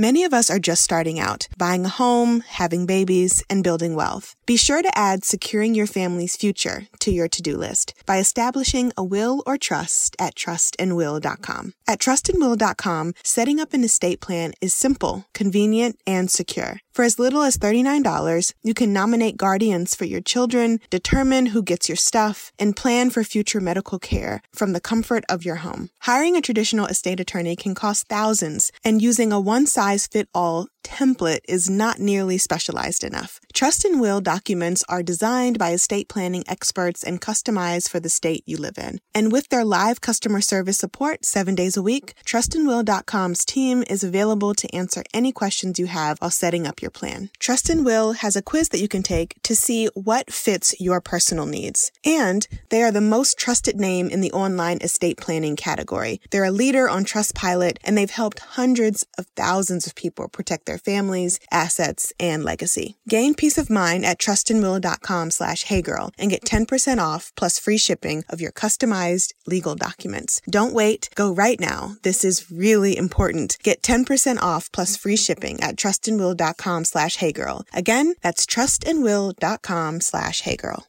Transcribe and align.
Many 0.00 0.22
of 0.22 0.32
us 0.32 0.48
are 0.48 0.60
just 0.60 0.84
starting 0.84 1.18
out, 1.18 1.48
buying 1.58 1.84
a 1.84 1.88
home, 1.88 2.44
having 2.46 2.86
babies, 2.86 3.42
and 3.50 3.64
building 3.64 3.96
wealth. 3.96 4.36
Be 4.46 4.56
sure 4.56 4.80
to 4.80 4.96
add 4.96 5.24
securing 5.24 5.74
your 5.74 5.88
family's 5.88 6.36
future 6.36 6.86
to 7.00 7.10
your 7.10 7.26
to 7.26 7.42
do 7.42 7.56
list 7.56 7.94
by 8.06 8.18
establishing 8.18 8.92
a 8.96 9.02
will 9.02 9.42
or 9.44 9.58
trust 9.58 10.14
at 10.20 10.36
trustandwill.com. 10.36 11.72
At 11.88 11.98
trustandwill.com, 11.98 13.14
setting 13.24 13.58
up 13.58 13.72
an 13.72 13.82
estate 13.82 14.20
plan 14.20 14.52
is 14.60 14.72
simple, 14.72 15.26
convenient, 15.34 15.96
and 16.06 16.30
secure. 16.30 16.78
For 16.98 17.04
as 17.04 17.16
little 17.16 17.42
as 17.42 17.56
$39, 17.56 18.54
you 18.64 18.74
can 18.74 18.92
nominate 18.92 19.36
guardians 19.36 19.94
for 19.94 20.04
your 20.04 20.20
children, 20.20 20.80
determine 20.90 21.46
who 21.46 21.62
gets 21.62 21.88
your 21.88 21.94
stuff, 21.94 22.50
and 22.58 22.74
plan 22.74 23.10
for 23.10 23.22
future 23.22 23.60
medical 23.60 24.00
care 24.00 24.42
from 24.52 24.72
the 24.72 24.80
comfort 24.80 25.22
of 25.28 25.44
your 25.44 25.62
home. 25.62 25.90
Hiring 26.00 26.34
a 26.34 26.40
traditional 26.40 26.86
estate 26.86 27.20
attorney 27.20 27.54
can 27.54 27.76
cost 27.76 28.08
thousands, 28.08 28.72
and 28.82 29.00
using 29.00 29.30
a 29.32 29.38
one 29.38 29.68
size 29.68 30.08
fit 30.08 30.28
all 30.34 30.66
template 30.82 31.40
is 31.48 31.68
not 31.70 31.98
nearly 31.98 32.38
specialized 32.38 33.04
enough. 33.04 33.40
Trust 33.52 33.84
and 33.84 34.00
Will 34.00 34.20
documents 34.20 34.84
are 34.88 35.02
designed 35.02 35.58
by 35.58 35.70
estate 35.70 36.08
planning 36.08 36.44
experts 36.46 37.02
and 37.02 37.20
customized 37.20 37.88
for 37.88 38.00
the 38.00 38.08
state 38.08 38.42
you 38.46 38.56
live 38.56 38.78
in. 38.78 39.00
And 39.14 39.32
with 39.32 39.48
their 39.48 39.64
live 39.64 40.00
customer 40.00 40.40
service 40.40 40.78
support 40.78 41.24
seven 41.24 41.54
days 41.54 41.76
a 41.76 41.82
week, 41.82 42.14
trustandwill.com's 42.24 43.44
team 43.44 43.84
is 43.88 44.04
available 44.04 44.54
to 44.54 44.74
answer 44.74 45.02
any 45.12 45.32
questions 45.32 45.78
you 45.78 45.86
have 45.86 46.18
while 46.18 46.30
setting 46.30 46.66
up 46.66 46.80
your 46.80 46.90
plan. 46.90 47.30
Trust 47.38 47.68
and 47.68 47.84
Will 47.84 48.12
has 48.12 48.36
a 48.36 48.42
quiz 48.42 48.68
that 48.70 48.80
you 48.80 48.88
can 48.88 49.02
take 49.02 49.34
to 49.42 49.56
see 49.56 49.86
what 49.94 50.32
fits 50.32 50.74
your 50.80 51.00
personal 51.00 51.46
needs. 51.46 51.90
And 52.04 52.46
they 52.68 52.82
are 52.82 52.92
the 52.92 53.00
most 53.00 53.38
trusted 53.38 53.76
name 53.76 54.08
in 54.08 54.20
the 54.20 54.32
online 54.32 54.78
estate 54.82 55.16
planning 55.16 55.56
category. 55.56 56.20
They're 56.30 56.44
a 56.44 56.50
leader 56.50 56.88
on 56.88 57.04
Trustpilot 57.04 57.78
and 57.84 57.96
they've 57.96 58.10
helped 58.10 58.40
hundreds 58.40 59.06
of 59.18 59.26
thousands 59.34 59.86
of 59.86 59.94
people 59.94 60.28
protect 60.28 60.67
their 60.68 60.78
families, 60.78 61.40
assets, 61.50 62.12
and 62.20 62.44
legacy. 62.44 62.96
Gain 63.08 63.34
peace 63.34 63.58
of 63.58 63.70
mind 63.70 64.04
at 64.04 64.18
trustandwill.com 64.18 65.30
slash 65.32 65.64
heygirl 65.64 66.12
and 66.18 66.30
get 66.30 66.44
10% 66.44 66.98
off 66.98 67.32
plus 67.36 67.58
free 67.58 67.78
shipping 67.78 68.22
of 68.28 68.40
your 68.40 68.52
customized 68.52 69.32
legal 69.46 69.74
documents. 69.74 70.40
Don't 70.48 70.74
wait. 70.74 71.08
Go 71.16 71.32
right 71.32 71.58
now. 71.58 71.96
This 72.02 72.24
is 72.24 72.50
really 72.52 72.96
important. 72.96 73.56
Get 73.62 73.82
10% 73.82 74.40
off 74.40 74.70
plus 74.70 74.96
free 74.96 75.16
shipping 75.16 75.58
at 75.60 75.76
trustandwill.com 75.76 76.84
slash 76.84 77.16
heygirl. 77.16 77.64
Again, 77.72 78.14
that's 78.22 78.46
trustandwill.com 78.46 80.00
slash 80.00 80.42
heygirl. 80.42 80.84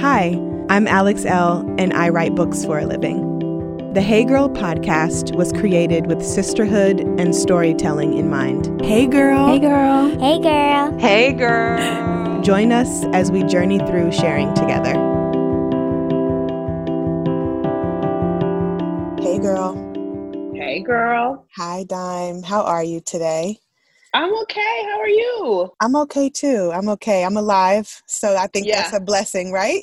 Hi, 0.00 0.38
I'm 0.68 0.86
Alex 0.86 1.24
Elle, 1.24 1.74
and 1.78 1.92
I 1.92 2.10
write 2.10 2.34
books 2.34 2.64
for 2.64 2.78
a 2.78 2.86
living. 2.86 3.29
The 3.92 4.00
Hey 4.00 4.22
Girl 4.22 4.48
podcast 4.48 5.34
was 5.34 5.52
created 5.52 6.06
with 6.06 6.24
sisterhood 6.24 7.00
and 7.18 7.34
storytelling 7.34 8.16
in 8.16 8.30
mind. 8.30 8.80
Hey 8.80 9.08
girl. 9.08 9.48
Hey 9.48 9.58
girl. 9.58 10.10
Hey 10.20 10.38
girl. 10.40 10.98
Hey 11.00 11.32
girl. 11.32 12.40
Join 12.40 12.70
us 12.70 13.04
as 13.06 13.32
we 13.32 13.42
journey 13.42 13.78
through 13.80 14.12
sharing 14.12 14.54
together. 14.54 14.92
Hey 19.20 19.40
girl. 19.40 19.74
Hey 20.54 20.84
girl. 20.86 21.44
Hi 21.56 21.82
Dime. 21.82 22.44
How 22.44 22.62
are 22.62 22.84
you 22.84 23.00
today? 23.00 23.58
I'm 24.12 24.34
okay. 24.42 24.82
How 24.84 25.00
are 25.00 25.08
you? 25.08 25.70
I'm 25.80 25.96
okay 25.96 26.28
too. 26.28 26.70
I'm 26.74 26.88
okay. 26.90 27.24
I'm 27.24 27.36
alive. 27.36 28.02
So 28.06 28.36
I 28.36 28.48
think 28.48 28.66
Yeah. 28.66 28.82
that's 28.82 28.92
a 28.92 29.00
blessing, 29.00 29.52
right? 29.52 29.82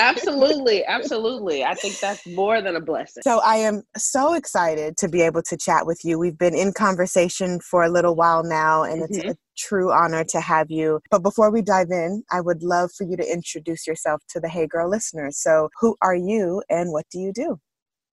absolutely. 0.00 0.84
Absolutely. 0.88 1.64
I 1.64 1.74
think 1.74 1.94
that's 2.00 2.26
more 2.26 2.60
than 2.60 2.76
a 2.76 2.80
blessing. 2.80 3.22
So 3.22 3.40
I 3.40 3.56
am 3.56 3.82
so 3.96 4.34
excited 4.34 4.96
to 4.98 5.08
be 5.08 5.22
able 5.22 5.42
to 5.42 5.56
chat 5.56 5.86
with 5.86 6.00
you. 6.04 6.18
We've 6.18 6.36
been 6.38 6.54
in 6.54 6.72
conversation 6.72 7.60
for 7.60 7.82
a 7.84 7.88
little 7.90 8.14
while 8.16 8.42
now, 8.42 8.82
and 8.82 9.02
it's 9.02 9.18
Mhm. 9.18 9.30
a 9.30 9.36
true 9.56 9.92
honor 9.92 10.24
to 10.24 10.40
have 10.40 10.70
you. 10.70 11.00
But 11.10 11.22
before 11.22 11.50
we 11.50 11.62
dive 11.62 11.90
in, 11.90 12.22
I 12.30 12.40
would 12.40 12.62
love 12.62 12.90
for 12.92 13.04
you 13.04 13.16
to 13.16 13.32
introduce 13.32 13.86
yourself 13.86 14.22
to 14.30 14.40
the 14.40 14.48
Hey 14.48 14.66
Girl 14.66 14.88
listeners. 14.88 15.38
So, 15.38 15.68
who 15.80 15.96
are 16.02 16.14
you 16.16 16.62
and 16.70 16.92
what 16.92 17.06
do 17.10 17.18
you 17.18 17.32
do? 17.32 17.60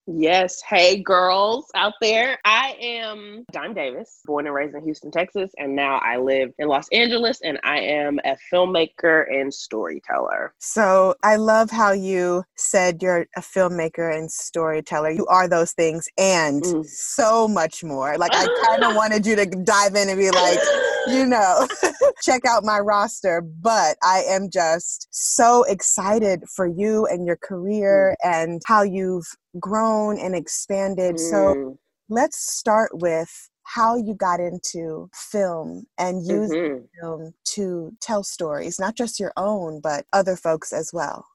Yes. 0.07 0.61
Hey, 0.61 1.01
girls 1.03 1.65
out 1.75 1.93
there. 2.01 2.39
I 2.45 2.77
am 2.79 3.45
Dime 3.51 3.73
Davis, 3.73 4.21
born 4.25 4.45
and 4.45 4.55
raised 4.55 4.73
in 4.73 4.83
Houston, 4.83 5.11
Texas, 5.11 5.51
and 5.57 5.75
now 5.75 5.97
I 5.97 6.17
live 6.17 6.51
in 6.59 6.69
Los 6.69 6.87
Angeles, 6.93 7.41
and 7.43 7.59
I 7.65 7.79
am 7.79 8.17
a 8.23 8.37
filmmaker 8.51 9.25
and 9.29 9.53
storyteller. 9.53 10.53
So, 10.59 11.15
I 11.23 11.35
love 11.35 11.69
how 11.71 11.91
you 11.91 12.45
said 12.55 13.01
you're 13.03 13.27
a 13.35 13.41
filmmaker 13.41 14.15
and 14.15 14.31
storyteller. 14.31 15.11
You 15.11 15.25
are 15.27 15.47
those 15.49 15.73
things 15.73 16.07
and 16.17 16.63
Mm. 16.63 16.85
so 16.85 17.47
much 17.47 17.83
more. 17.83 18.17
Like, 18.17 18.33
I 18.33 18.47
kind 18.65 18.83
of 18.85 18.95
wanted 18.95 19.25
you 19.25 19.35
to 19.35 19.45
dive 19.45 19.95
in 19.95 20.07
and 20.09 20.17
be 20.17 20.31
like, 20.31 20.59
you 21.07 21.25
know, 21.25 21.67
check 22.21 22.43
out 22.45 22.63
my 22.63 22.79
roster. 22.79 23.41
But 23.41 23.97
I 24.03 24.23
am 24.27 24.49
just 24.51 25.07
so 25.11 25.63
excited 25.63 26.43
for 26.55 26.67
you 26.67 27.05
and 27.07 27.25
your 27.25 27.37
career 27.37 28.15
and 28.23 28.61
how 28.65 28.83
you've 28.83 29.27
grown 29.59 30.19
and 30.19 30.35
expanded. 30.35 31.19
So 31.19 31.53
Mm, 31.53 31.77
let's 32.09 32.37
start 32.57 32.91
with 32.93 33.49
how 33.63 33.95
you 33.97 34.15
got 34.15 34.39
into 34.39 35.09
film 35.13 35.85
and 35.97 36.25
use 36.25 36.55
mhm. 36.55 36.87
film 37.01 37.33
to 37.45 37.91
tell 38.01 38.23
stories, 38.23 38.79
not 38.79 38.95
just 38.95 39.19
your 39.19 39.33
own, 39.37 39.81
but 39.81 40.05
other 40.13 40.35
folks 40.37 40.73
as 40.73 40.91
well. 40.93 41.25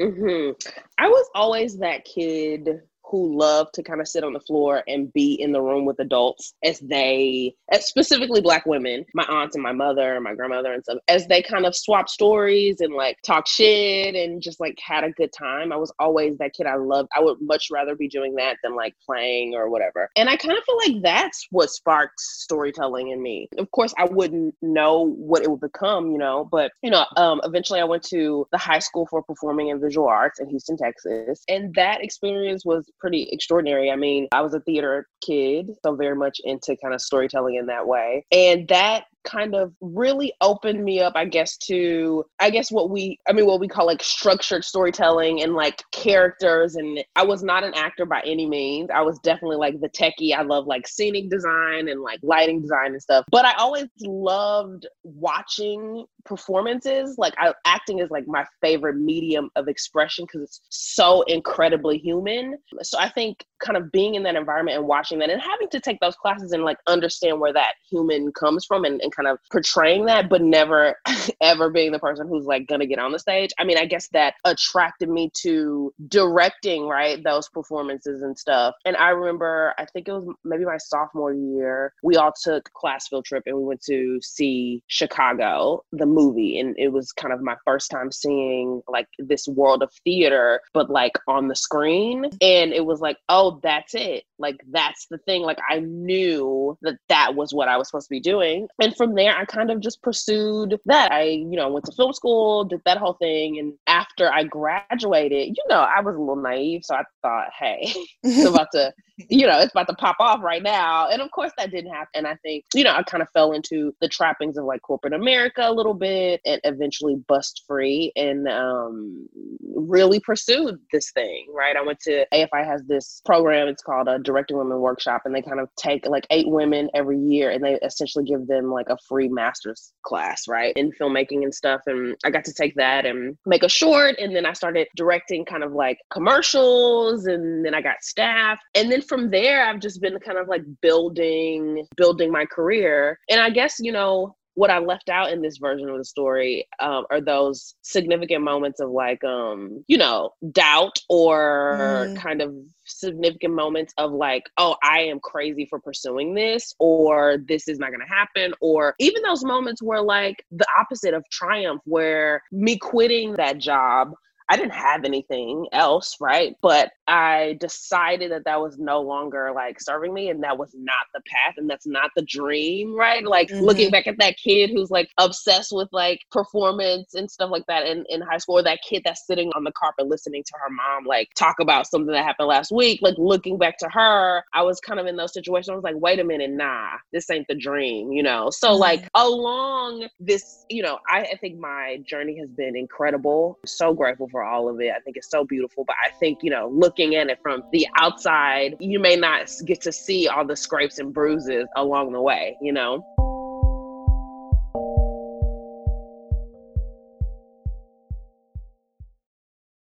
hmm 0.00 0.50
I 0.98 1.08
was 1.08 1.28
always 1.34 1.78
that 1.78 2.04
kid 2.04 2.80
who 3.12 3.38
loved 3.38 3.74
to 3.74 3.82
kind 3.82 4.00
of 4.00 4.08
sit 4.08 4.24
on 4.24 4.32
the 4.32 4.40
floor 4.40 4.82
and 4.88 5.12
be 5.12 5.34
in 5.34 5.52
the 5.52 5.60
room 5.60 5.84
with 5.84 6.00
adults 6.00 6.54
as 6.64 6.80
they, 6.80 7.54
as 7.70 7.86
specifically 7.86 8.40
Black 8.40 8.64
women, 8.64 9.04
my 9.14 9.24
aunts 9.24 9.54
and 9.54 9.62
my 9.62 9.70
mother 9.70 10.14
and 10.14 10.24
my 10.24 10.34
grandmother 10.34 10.72
and 10.72 10.82
stuff, 10.82 10.98
as 11.08 11.26
they 11.26 11.42
kind 11.42 11.66
of 11.66 11.76
swap 11.76 12.08
stories 12.08 12.80
and 12.80 12.94
like 12.94 13.18
talk 13.22 13.46
shit 13.46 14.14
and 14.14 14.40
just 14.40 14.58
like 14.60 14.78
had 14.82 15.04
a 15.04 15.10
good 15.10 15.30
time. 15.38 15.72
I 15.72 15.76
was 15.76 15.92
always 15.98 16.38
that 16.38 16.54
kid 16.54 16.66
I 16.66 16.76
loved. 16.76 17.10
I 17.14 17.20
would 17.20 17.36
much 17.42 17.68
rather 17.70 17.94
be 17.94 18.08
doing 18.08 18.34
that 18.36 18.56
than 18.64 18.74
like 18.74 18.94
playing 19.04 19.54
or 19.54 19.68
whatever. 19.68 20.08
And 20.16 20.30
I 20.30 20.36
kind 20.36 20.56
of 20.56 20.64
feel 20.64 20.78
like 20.78 21.02
that's 21.02 21.46
what 21.50 21.68
sparked 21.68 22.18
storytelling 22.18 23.10
in 23.10 23.22
me. 23.22 23.48
Of 23.58 23.70
course, 23.72 23.92
I 23.98 24.06
wouldn't 24.06 24.54
know 24.62 25.14
what 25.18 25.42
it 25.42 25.50
would 25.50 25.60
become, 25.60 26.10
you 26.12 26.18
know, 26.18 26.48
but 26.50 26.72
you 26.82 26.90
know, 26.90 27.04
um, 27.18 27.42
eventually 27.44 27.80
I 27.80 27.84
went 27.84 28.04
to 28.04 28.46
the 28.52 28.58
high 28.58 28.78
school 28.78 29.06
for 29.10 29.22
performing 29.22 29.70
and 29.70 29.82
visual 29.82 30.08
arts 30.08 30.40
in 30.40 30.48
Houston, 30.48 30.78
Texas, 30.78 31.44
and 31.48 31.74
that 31.74 32.02
experience 32.02 32.64
was 32.64 32.90
pretty 33.02 33.28
extraordinary. 33.32 33.90
I 33.90 33.96
mean, 33.96 34.28
I 34.32 34.40
was 34.40 34.54
a 34.54 34.60
theater 34.60 35.08
kid, 35.26 35.72
so 35.84 35.96
very 35.96 36.14
much 36.14 36.40
into 36.44 36.76
kind 36.82 36.94
of 36.94 37.02
storytelling 37.02 37.56
in 37.56 37.66
that 37.66 37.86
way, 37.86 38.24
and 38.32 38.66
that 38.68 39.04
kind 39.24 39.54
of 39.54 39.72
really 39.80 40.32
opened 40.40 40.82
me 40.84 41.00
up 41.00 41.12
i 41.16 41.24
guess 41.24 41.56
to 41.56 42.24
i 42.40 42.50
guess 42.50 42.70
what 42.70 42.90
we 42.90 43.18
i 43.28 43.32
mean 43.32 43.46
what 43.46 43.60
we 43.60 43.68
call 43.68 43.86
like 43.86 44.02
structured 44.02 44.64
storytelling 44.64 45.42
and 45.42 45.54
like 45.54 45.82
characters. 45.92 46.76
And 46.76 47.04
i 47.16 47.24
was 47.24 47.42
not 47.42 47.64
an 47.64 47.74
actor 47.74 48.06
by 48.06 48.22
any 48.24 48.46
means. 48.46 48.90
I 48.92 49.02
was 49.02 49.18
definitely 49.20 49.56
like 49.56 49.80
the 49.80 49.88
techie. 49.88 50.36
I 50.36 50.42
love 50.42 50.66
like 50.66 50.86
scenic 50.86 51.30
design 51.30 51.88
and 51.88 52.00
like 52.00 52.20
lighting 52.22 52.60
design 52.60 52.92
and 52.92 53.02
stuff. 53.02 53.24
But 53.30 53.44
i 53.44 53.52
always 53.54 53.86
loved 54.00 54.86
watching 55.04 56.04
performances. 56.24 57.16
Like 57.18 57.34
I, 57.38 57.52
acting 57.66 57.98
is 57.98 58.10
like 58.10 58.26
my 58.26 58.44
favorite 58.60 58.96
medium 58.96 59.50
of 59.56 59.68
expression 59.68 60.24
because 60.24 60.42
it's 60.42 60.60
so 60.70 61.22
incredibly 61.22 61.98
human. 61.98 62.56
So 62.82 62.98
i 62.98 63.08
think 63.08 63.44
kind 63.62 63.76
of 63.76 63.92
being 63.92 64.14
in 64.16 64.22
that 64.24 64.34
environment 64.34 64.76
and 64.76 64.86
watching 64.86 65.18
that 65.20 65.30
and 65.30 65.40
having 65.40 65.68
to 65.68 65.80
take 65.80 66.00
those 66.00 66.16
classes 66.16 66.52
and 66.52 66.64
like 66.64 66.78
understand 66.86 67.40
where 67.40 67.52
that 67.52 67.74
human 67.88 68.32
comes 68.32 68.64
from 68.64 68.84
and, 68.84 69.00
and 69.00 69.11
kind 69.14 69.28
of 69.28 69.38
portraying 69.50 70.06
that 70.06 70.28
but 70.28 70.42
never 70.42 70.96
ever 71.40 71.70
being 71.70 71.92
the 71.92 71.98
person 71.98 72.28
who's 72.28 72.46
like 72.46 72.66
gonna 72.66 72.86
get 72.86 72.98
on 72.98 73.12
the 73.12 73.18
stage. 73.18 73.50
I 73.58 73.64
mean 73.64 73.78
i 73.78 73.84
guess 73.84 74.08
that 74.08 74.34
attracted 74.44 75.08
me 75.08 75.30
to 75.42 75.92
directing 76.08 76.86
right 76.86 77.22
those 77.22 77.48
performances 77.48 78.22
and 78.22 78.38
stuff. 78.38 78.74
And 78.84 78.96
i 78.96 79.10
remember 79.10 79.74
i 79.78 79.84
think 79.86 80.08
it 80.08 80.12
was 80.12 80.26
maybe 80.44 80.64
my 80.64 80.78
sophomore 80.78 81.34
year 81.34 81.92
we 82.02 82.16
all 82.16 82.32
took 82.42 82.70
class 82.72 83.08
field 83.08 83.24
trip 83.24 83.44
and 83.46 83.56
we 83.56 83.64
went 83.64 83.82
to 83.82 84.18
see 84.22 84.82
chicago 84.88 85.82
the 85.92 86.06
movie. 86.06 86.58
And 86.58 86.74
it 86.78 86.92
was 86.92 87.12
kind 87.12 87.32
of 87.32 87.40
my 87.40 87.56
first 87.64 87.90
time 87.90 88.10
seeing 88.10 88.82
like 88.88 89.08
this 89.18 89.46
world 89.48 89.82
of 89.82 89.92
theater 90.04 90.60
but 90.72 90.90
like 90.90 91.12
on 91.28 91.48
the 91.48 91.56
screen. 91.56 92.24
And 92.40 92.72
it 92.72 92.84
was 92.84 93.00
like 93.00 93.18
oh 93.28 93.60
that's 93.62 93.94
it. 93.94 94.24
Like 94.38 94.60
that's 94.70 95.06
the 95.10 95.18
thing. 95.18 95.42
Like 95.42 95.58
i 95.68 95.80
knew 95.80 96.76
that 96.82 96.98
that 97.08 97.34
was 97.34 97.52
what 97.52 97.68
i 97.68 97.76
was 97.76 97.88
supposed 97.88 98.06
to 98.06 98.14
be 98.14 98.20
doing. 98.20 98.68
And 98.80 98.96
from 99.02 99.14
there 99.16 99.36
i 99.36 99.44
kind 99.44 99.70
of 99.70 99.80
just 99.80 100.00
pursued 100.00 100.78
that 100.86 101.10
i 101.10 101.22
you 101.22 101.56
know 101.56 101.68
went 101.68 101.84
to 101.84 101.92
film 101.92 102.12
school 102.12 102.64
did 102.64 102.80
that 102.84 102.98
whole 102.98 103.14
thing 103.14 103.58
and 103.58 103.74
after 103.88 104.32
i 104.32 104.44
graduated 104.44 105.48
you 105.48 105.64
know 105.68 105.80
i 105.80 106.00
was 106.00 106.14
a 106.14 106.18
little 106.18 106.36
naive 106.36 106.82
so 106.84 106.94
i 106.94 107.02
thought 107.20 107.48
hey 107.58 107.92
it's 108.22 108.44
about 108.44 108.68
to 108.70 108.92
you 109.28 109.46
know, 109.46 109.58
it's 109.60 109.72
about 109.72 109.88
to 109.88 109.94
pop 109.94 110.16
off 110.20 110.42
right 110.42 110.62
now. 110.62 111.08
And 111.08 111.20
of 111.20 111.30
course 111.30 111.52
that 111.58 111.70
didn't 111.70 111.92
happen. 111.92 112.08
And 112.14 112.26
I 112.26 112.36
think, 112.36 112.64
you 112.74 112.84
know, 112.84 112.92
I 112.92 113.02
kind 113.02 113.22
of 113.22 113.28
fell 113.30 113.52
into 113.52 113.94
the 114.00 114.08
trappings 114.08 114.56
of 114.56 114.64
like 114.64 114.82
corporate 114.82 115.12
America 115.12 115.62
a 115.64 115.72
little 115.72 115.94
bit 115.94 116.40
and 116.44 116.60
eventually 116.64 117.16
bust 117.28 117.64
free 117.66 118.12
and 118.16 118.48
um 118.48 119.28
really 119.74 120.20
pursued 120.20 120.78
this 120.92 121.10
thing, 121.12 121.46
right? 121.54 121.76
I 121.76 121.82
went 121.82 122.00
to 122.00 122.26
AFI 122.32 122.64
has 122.64 122.82
this 122.84 123.20
program. 123.24 123.68
It's 123.68 123.82
called 123.82 124.08
a 124.08 124.18
Directing 124.18 124.56
Women 124.56 124.80
Workshop, 124.80 125.22
and 125.24 125.34
they 125.34 125.42
kind 125.42 125.60
of 125.60 125.68
take 125.76 126.06
like 126.06 126.26
eight 126.30 126.48
women 126.48 126.88
every 126.94 127.18
year, 127.18 127.50
and 127.50 127.62
they 127.64 127.78
essentially 127.82 128.24
give 128.24 128.46
them 128.46 128.70
like 128.70 128.88
a 128.92 128.98
free 129.08 129.28
master's 129.28 129.92
class, 130.02 130.46
right, 130.48 130.74
in 130.76 130.92
filmmaking 130.92 131.42
and 131.42 131.54
stuff. 131.54 131.80
And 131.86 132.16
I 132.24 132.30
got 132.30 132.44
to 132.44 132.54
take 132.54 132.74
that 132.76 133.06
and 133.06 133.36
make 133.46 133.62
a 133.62 133.68
short, 133.68 134.18
and 134.18 134.34
then 134.34 134.46
I 134.46 134.52
started 134.52 134.86
directing 134.96 135.44
kind 135.44 135.64
of 135.64 135.72
like 135.72 135.98
commercials, 136.10 137.26
and 137.26 137.64
then 137.64 137.74
I 137.74 137.80
got 137.80 138.02
staff, 138.02 138.58
and 138.74 138.90
then 138.90 139.02
from 139.02 139.30
there, 139.30 139.66
I've 139.66 139.80
just 139.80 140.00
been 140.00 140.18
kind 140.20 140.38
of 140.38 140.48
like 140.48 140.62
building 140.80 141.86
building 141.96 142.30
my 142.30 142.44
career. 142.44 143.18
And 143.28 143.40
I 143.40 143.50
guess 143.50 143.76
you 143.80 143.92
know 143.92 144.36
what 144.54 144.70
I 144.70 144.78
left 144.78 145.08
out 145.08 145.32
in 145.32 145.40
this 145.40 145.56
version 145.56 145.88
of 145.88 145.96
the 145.96 146.04
story 146.04 146.66
um, 146.80 147.06
are 147.10 147.20
those 147.20 147.74
significant 147.82 148.42
moments 148.44 148.80
of 148.80 148.90
like, 148.90 149.24
um, 149.24 149.82
you 149.88 149.96
know, 149.96 150.30
doubt 150.50 150.98
or 151.08 152.06
mm. 152.08 152.16
kind 152.18 152.42
of 152.42 152.54
significant 153.02 153.54
moments 153.54 153.92
of 153.98 154.12
like, 154.12 154.44
oh, 154.58 154.76
I 154.82 155.00
am 155.00 155.20
crazy 155.20 155.66
for 155.68 155.78
pursuing 155.78 156.34
this, 156.34 156.74
or 156.78 157.38
this 157.46 157.68
is 157.68 157.78
not 157.78 157.90
going 157.90 158.00
to 158.00 158.14
happen, 158.14 158.54
or 158.60 158.94
even 158.98 159.22
those 159.22 159.44
moments 159.44 159.82
where 159.82 160.00
like 160.02 160.44
the 160.50 160.66
opposite 160.78 161.14
of 161.14 161.22
triumph, 161.30 161.82
where 161.84 162.42
me 162.50 162.78
quitting 162.78 163.34
that 163.34 163.58
job 163.58 164.12
I 164.48 164.56
didn't 164.56 164.72
have 164.72 165.04
anything 165.04 165.66
else, 165.72 166.16
right? 166.20 166.56
But 166.62 166.90
I 167.06 167.56
decided 167.60 168.32
that 168.32 168.44
that 168.44 168.60
was 168.60 168.78
no 168.78 169.00
longer 169.00 169.52
like 169.54 169.80
serving 169.80 170.14
me 170.14 170.30
and 170.30 170.42
that 170.42 170.58
was 170.58 170.70
not 170.74 171.06
the 171.14 171.20
path 171.26 171.54
and 171.56 171.68
that's 171.68 171.86
not 171.86 172.10
the 172.16 172.22
dream, 172.22 172.94
right? 172.94 173.24
Like 173.24 173.48
mm-hmm. 173.48 173.64
looking 173.64 173.90
back 173.90 174.06
at 174.06 174.18
that 174.18 174.36
kid 174.36 174.70
who's 174.70 174.90
like 174.90 175.08
obsessed 175.18 175.72
with 175.72 175.88
like 175.92 176.20
performance 176.30 177.14
and 177.14 177.30
stuff 177.30 177.50
like 177.50 177.66
that 177.68 177.86
in, 177.86 178.04
in 178.08 178.20
high 178.20 178.38
school, 178.38 178.58
or 178.58 178.62
that 178.62 178.80
kid 178.88 179.02
that's 179.04 179.26
sitting 179.26 179.50
on 179.54 179.64
the 179.64 179.72
carpet 179.72 180.06
listening 180.06 180.42
to 180.44 180.52
her 180.62 180.70
mom 180.70 181.04
like 181.04 181.28
talk 181.36 181.56
about 181.60 181.86
something 181.86 182.12
that 182.12 182.24
happened 182.24 182.48
last 182.48 182.72
week, 182.72 183.00
like 183.02 183.14
looking 183.18 183.58
back 183.58 183.78
to 183.78 183.88
her, 183.88 184.42
I 184.52 184.62
was 184.62 184.80
kind 184.80 185.00
of 185.00 185.06
in 185.06 185.16
those 185.16 185.32
situations. 185.32 185.70
I 185.70 185.74
was 185.74 185.84
like, 185.84 185.96
wait 185.96 186.18
a 186.18 186.24
minute, 186.24 186.50
nah, 186.50 186.90
this 187.12 187.30
ain't 187.30 187.46
the 187.48 187.54
dream, 187.54 188.12
you 188.12 188.22
know? 188.22 188.50
So, 188.50 188.70
mm-hmm. 188.70 188.80
like, 188.80 189.08
along 189.14 190.08
this, 190.20 190.64
you 190.68 190.82
know, 190.82 190.98
I, 191.08 191.20
I 191.20 191.36
think 191.40 191.58
my 191.58 191.98
journey 192.06 192.38
has 192.38 192.50
been 192.50 192.76
incredible. 192.76 193.58
I'm 193.62 193.66
so 193.66 193.94
grateful 193.94 194.28
for 194.32 194.42
all 194.42 194.68
of 194.68 194.80
it. 194.80 194.90
I 194.96 194.98
think 195.00 195.16
it's 195.16 195.30
so 195.30 195.44
beautiful. 195.44 195.84
But 195.84 195.94
I 196.04 196.10
think, 196.10 196.40
you 196.42 196.50
know, 196.50 196.68
looking 196.74 197.14
at 197.14 197.28
it 197.28 197.38
from 197.40 197.62
the 197.70 197.86
outside, 197.98 198.74
you 198.80 198.98
may 198.98 199.14
not 199.14 199.48
get 199.64 199.80
to 199.82 199.92
see 199.92 200.26
all 200.26 200.44
the 200.44 200.56
scrapes 200.56 200.98
and 200.98 201.14
bruises 201.14 201.68
along 201.76 202.10
the 202.12 202.20
way, 202.20 202.56
you 202.60 202.72
know? 202.72 203.04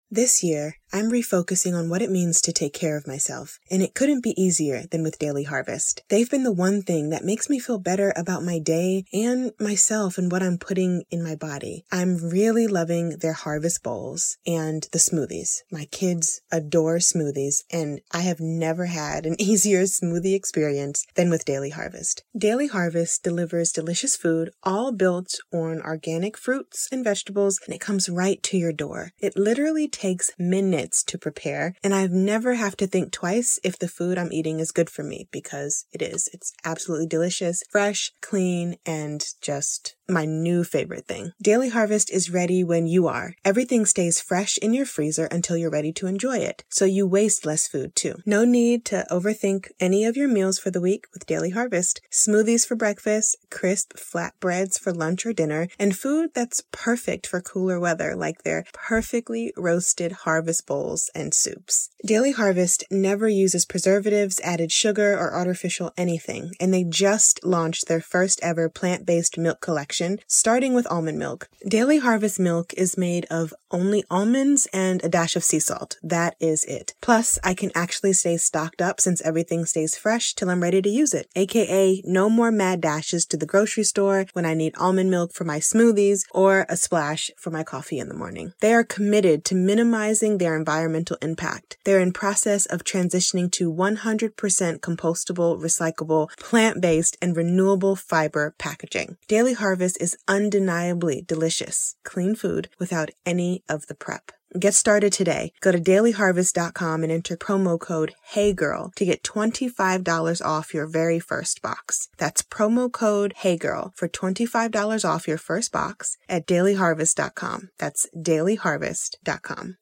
This 0.09 0.41
year, 0.41 0.73
I'm 0.91 1.11
refocusing 1.11 1.77
on 1.77 1.87
what 1.87 2.01
it 2.01 2.09
means 2.09 2.41
to 2.41 2.51
take 2.51 2.73
care 2.73 2.97
of 2.97 3.05
myself, 3.05 3.59
and 3.69 3.83
it 3.83 3.93
couldn't 3.93 4.23
be 4.23 4.33
easier 4.41 4.85
than 4.89 5.03
with 5.03 5.19
Daily 5.19 5.43
Harvest. 5.43 6.01
They've 6.09 6.29
been 6.29 6.43
the 6.43 6.51
one 6.51 6.81
thing 6.81 7.11
that 7.11 7.23
makes 7.23 7.47
me 7.47 7.59
feel 7.59 7.77
better 7.77 8.11
about 8.15 8.43
my 8.43 8.57
day 8.57 9.05
and 9.13 9.51
myself 9.59 10.17
and 10.17 10.31
what 10.31 10.41
I'm 10.41 10.57
putting 10.57 11.03
in 11.11 11.23
my 11.23 11.35
body. 11.35 11.85
I'm 11.91 12.17
really 12.17 12.65
loving 12.65 13.17
their 13.19 13.33
harvest 13.33 13.83
bowls 13.83 14.37
and 14.47 14.87
the 14.91 14.97
smoothies. 14.97 15.59
My 15.71 15.85
kids 15.85 16.41
adore 16.51 16.97
smoothies, 16.97 17.63
and 17.71 18.01
I 18.11 18.21
have 18.21 18.39
never 18.39 18.87
had 18.87 19.27
an 19.27 19.35
easier 19.39 19.83
smoothie 19.83 20.33
experience 20.33 21.05
than 21.13 21.29
with 21.29 21.45
Daily 21.45 21.69
Harvest. 21.69 22.23
Daily 22.35 22.65
Harvest 22.65 23.23
delivers 23.23 23.71
delicious 23.71 24.15
food, 24.15 24.49
all 24.63 24.91
built 24.91 25.35
on 25.53 25.83
organic 25.83 26.35
fruits 26.35 26.87
and 26.91 27.03
vegetables, 27.03 27.59
and 27.67 27.75
it 27.75 27.81
comes 27.81 28.09
right 28.09 28.41
to 28.41 28.57
your 28.57 28.73
door. 28.73 29.11
It 29.19 29.37
literally 29.37 29.87
takes 29.87 30.31
minutes 30.39 30.78
to 30.87 31.17
prepare, 31.17 31.75
and 31.83 31.93
I've 31.93 32.11
never 32.11 32.55
have 32.55 32.77
to 32.77 32.87
think 32.87 33.11
twice 33.11 33.59
if 33.63 33.77
the 33.77 33.87
food 33.87 34.17
I'm 34.17 34.31
eating 34.31 34.59
is 34.59 34.71
good 34.71 34.89
for 34.89 35.03
me 35.03 35.27
because 35.31 35.85
it 35.91 36.01
is. 36.01 36.29
It's 36.33 36.53
absolutely 36.63 37.07
delicious, 37.07 37.63
fresh, 37.69 38.11
clean, 38.21 38.77
and 38.85 39.23
just 39.41 39.95
my 40.09 40.25
new 40.25 40.63
favorite 40.63 41.05
thing. 41.05 41.31
Daily 41.41 41.69
Harvest 41.69 42.09
is 42.11 42.31
ready 42.31 42.63
when 42.63 42.87
you 42.87 43.07
are. 43.07 43.35
Everything 43.45 43.85
stays 43.85 44.19
fresh 44.19 44.57
in 44.57 44.73
your 44.73 44.85
freezer 44.85 45.25
until 45.25 45.57
you're 45.57 45.69
ready 45.69 45.91
to 45.93 46.07
enjoy 46.07 46.37
it, 46.37 46.63
so 46.69 46.85
you 46.85 47.05
waste 47.05 47.45
less 47.45 47.67
food 47.67 47.95
too. 47.95 48.15
No 48.25 48.43
need 48.43 48.85
to 48.85 49.05
overthink 49.11 49.69
any 49.79 50.05
of 50.05 50.17
your 50.17 50.27
meals 50.27 50.57
for 50.57 50.71
the 50.71 50.81
week 50.81 51.05
with 51.13 51.27
Daily 51.27 51.51
Harvest. 51.51 52.01
Smoothies 52.11 52.65
for 52.65 52.75
breakfast, 52.75 53.37
crisp 53.51 53.93
flatbreads 53.93 54.79
for 54.79 54.91
lunch 54.93 55.25
or 55.25 55.33
dinner, 55.33 55.67
and 55.77 55.95
food 55.95 56.31
that's 56.33 56.63
perfect 56.71 57.27
for 57.27 57.41
cooler 57.41 57.79
weather 57.79 58.15
like 58.15 58.43
their 58.43 58.65
perfectly 58.73 59.53
roasted 59.55 60.11
harvest 60.23 60.65
bowls 60.65 61.11
and 61.13 61.33
soups. 61.33 61.89
Daily 62.05 62.31
Harvest 62.31 62.83
never 62.89 63.27
uses 63.27 63.65
preservatives, 63.65 64.39
added 64.43 64.71
sugar, 64.71 65.13
or 65.13 65.33
artificial 65.33 65.91
anything, 65.97 66.53
and 66.59 66.73
they 66.73 66.83
just 66.83 67.43
launched 67.45 67.87
their 67.87 68.01
first 68.01 68.39
ever 68.41 68.69
plant-based 68.69 69.37
milk 69.37 69.61
collection 69.61 69.98
starting 70.27 70.73
with 70.73 70.87
almond 70.89 71.19
milk. 71.19 71.49
Daily 71.67 71.99
Harvest 71.99 72.39
milk 72.39 72.73
is 72.75 72.97
made 72.97 73.25
of 73.29 73.53
only 73.71 74.03
almonds 74.09 74.67
and 74.73 75.03
a 75.03 75.09
dash 75.09 75.35
of 75.35 75.43
sea 75.43 75.59
salt. 75.59 75.97
That 76.01 76.35
is 76.39 76.63
it. 76.65 76.93
Plus, 77.01 77.37
I 77.43 77.53
can 77.53 77.71
actually 77.75 78.13
stay 78.13 78.37
stocked 78.37 78.81
up 78.81 79.01
since 79.01 79.21
everything 79.21 79.65
stays 79.65 79.97
fresh 79.97 80.33
till 80.33 80.49
I'm 80.49 80.63
ready 80.63 80.81
to 80.81 80.89
use 80.89 81.13
it. 81.13 81.27
AKA, 81.35 82.01
no 82.05 82.29
more 82.29 82.51
mad 82.51 82.81
dashes 82.81 83.25
to 83.27 83.37
the 83.37 83.45
grocery 83.45 83.83
store 83.83 84.25
when 84.33 84.45
I 84.45 84.53
need 84.53 84.73
almond 84.77 85.09
milk 85.09 85.33
for 85.33 85.43
my 85.43 85.59
smoothies 85.59 86.23
or 86.31 86.65
a 86.69 86.77
splash 86.77 87.29
for 87.37 87.49
my 87.49 87.63
coffee 87.63 87.99
in 87.99 88.07
the 88.07 88.15
morning. 88.15 88.53
They 88.61 88.73
are 88.73 88.83
committed 88.83 89.43
to 89.45 89.55
minimizing 89.55 90.37
their 90.37 90.55
environmental 90.55 91.17
impact. 91.21 91.77
They're 91.83 91.99
in 91.99 92.13
process 92.13 92.65
of 92.65 92.83
transitioning 92.83 93.51
to 93.53 93.71
100% 93.71 94.79
compostable, 94.79 95.59
recyclable, 95.59 96.29
plant-based, 96.37 97.17
and 97.21 97.35
renewable 97.35 97.95
fiber 97.95 98.55
packaging. 98.57 99.17
Daily 99.27 99.53
Harvest 99.53 99.88
is 99.97 100.17
undeniably 100.27 101.21
delicious, 101.21 101.95
clean 102.03 102.35
food 102.35 102.69
without 102.79 103.09
any 103.25 103.63
of 103.69 103.87
the 103.87 103.95
prep. 103.95 104.31
Get 104.57 104.73
started 104.73 105.13
today. 105.13 105.51
Go 105.61 105.71
to 105.71 105.79
dailyharvest.com 105.79 107.03
and 107.03 107.11
enter 107.11 107.37
promo 107.37 107.79
code 107.79 108.15
HeyGirl 108.33 108.95
to 108.95 109.05
get 109.05 109.21
$25 109.21 110.45
off 110.45 110.73
your 110.73 110.87
very 110.87 111.19
first 111.19 111.61
box. 111.61 112.09
That's 112.17 112.41
promo 112.41 112.91
code 112.91 113.33
HeyGirl 113.43 113.91
for 113.95 114.07
$25 114.07 115.07
off 115.07 115.27
your 115.27 115.37
first 115.37 115.71
box 115.71 116.17
at 116.27 116.47
dailyharvest.com. 116.47 117.69
That's 117.77 118.07
dailyharvest.com. 118.15 119.77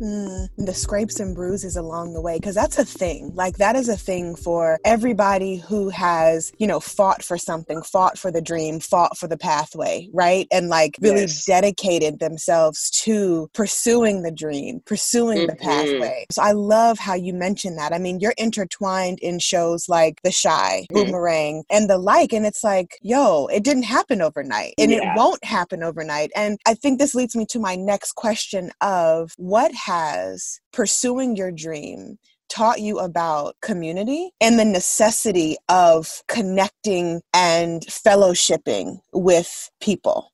Mm, 0.00 0.48
the 0.56 0.74
scrapes 0.74 1.20
and 1.20 1.34
bruises 1.34 1.76
along 1.76 2.14
the 2.14 2.20
way, 2.20 2.36
because 2.36 2.54
that's 2.54 2.78
a 2.78 2.84
thing. 2.84 3.32
Like, 3.34 3.58
that 3.58 3.76
is 3.76 3.88
a 3.88 3.96
thing 3.96 4.36
for 4.36 4.78
everybody 4.84 5.56
who 5.56 5.88
has, 5.90 6.52
you 6.58 6.66
know, 6.66 6.80
fought 6.80 7.22
for 7.22 7.36
something, 7.36 7.82
fought 7.82 8.18
for 8.18 8.30
the 8.30 8.40
dream, 8.42 8.80
fought 8.80 9.16
for 9.16 9.28
the 9.28 9.36
pathway, 9.36 10.08
right? 10.12 10.46
And 10.50 10.68
like 10.68 10.96
really 11.00 11.22
yes. 11.22 11.44
dedicated 11.44 12.20
themselves 12.20 12.90
to 13.02 13.50
pursuing 13.54 14.22
the 14.22 14.30
dream, 14.30 14.80
pursuing 14.86 15.38
mm-hmm. 15.38 15.50
the 15.50 15.56
pathway. 15.56 16.26
So 16.30 16.42
I 16.42 16.52
love 16.52 16.98
how 16.98 17.14
you 17.14 17.34
mentioned 17.34 17.78
that. 17.78 17.92
I 17.92 17.98
mean, 17.98 18.20
you're 18.20 18.34
intertwined 18.38 19.18
in 19.20 19.38
shows 19.38 19.88
like 19.88 20.20
The 20.22 20.30
Chi 20.30 20.86
mm-hmm. 20.90 20.94
Boomerang, 20.94 21.64
and 21.70 21.88
the 21.88 21.98
like. 21.98 22.32
And 22.32 22.46
it's 22.46 22.62
like, 22.62 22.98
yo, 23.02 23.46
it 23.46 23.64
didn't 23.64 23.84
happen 23.84 24.22
overnight 24.22 24.74
and 24.78 24.90
yeah. 24.90 25.12
it 25.12 25.16
won't 25.16 25.44
happen 25.44 25.82
overnight. 25.82 26.30
And 26.36 26.58
I 26.66 26.74
think 26.74 26.98
this 26.98 27.14
leads 27.14 27.34
me 27.34 27.46
to 27.46 27.58
my 27.58 27.74
next 27.74 28.12
question 28.12 28.70
of 28.80 29.32
what 29.36 29.72
has 29.88 30.60
pursuing 30.70 31.34
your 31.34 31.50
dream 31.50 32.18
taught 32.50 32.80
you 32.80 32.98
about 32.98 33.56
community 33.62 34.30
and 34.38 34.58
the 34.58 34.64
necessity 34.64 35.56
of 35.70 36.22
connecting 36.28 37.22
and 37.32 37.82
fellowshipping 37.82 38.98
with 39.14 39.70
people? 39.80 40.30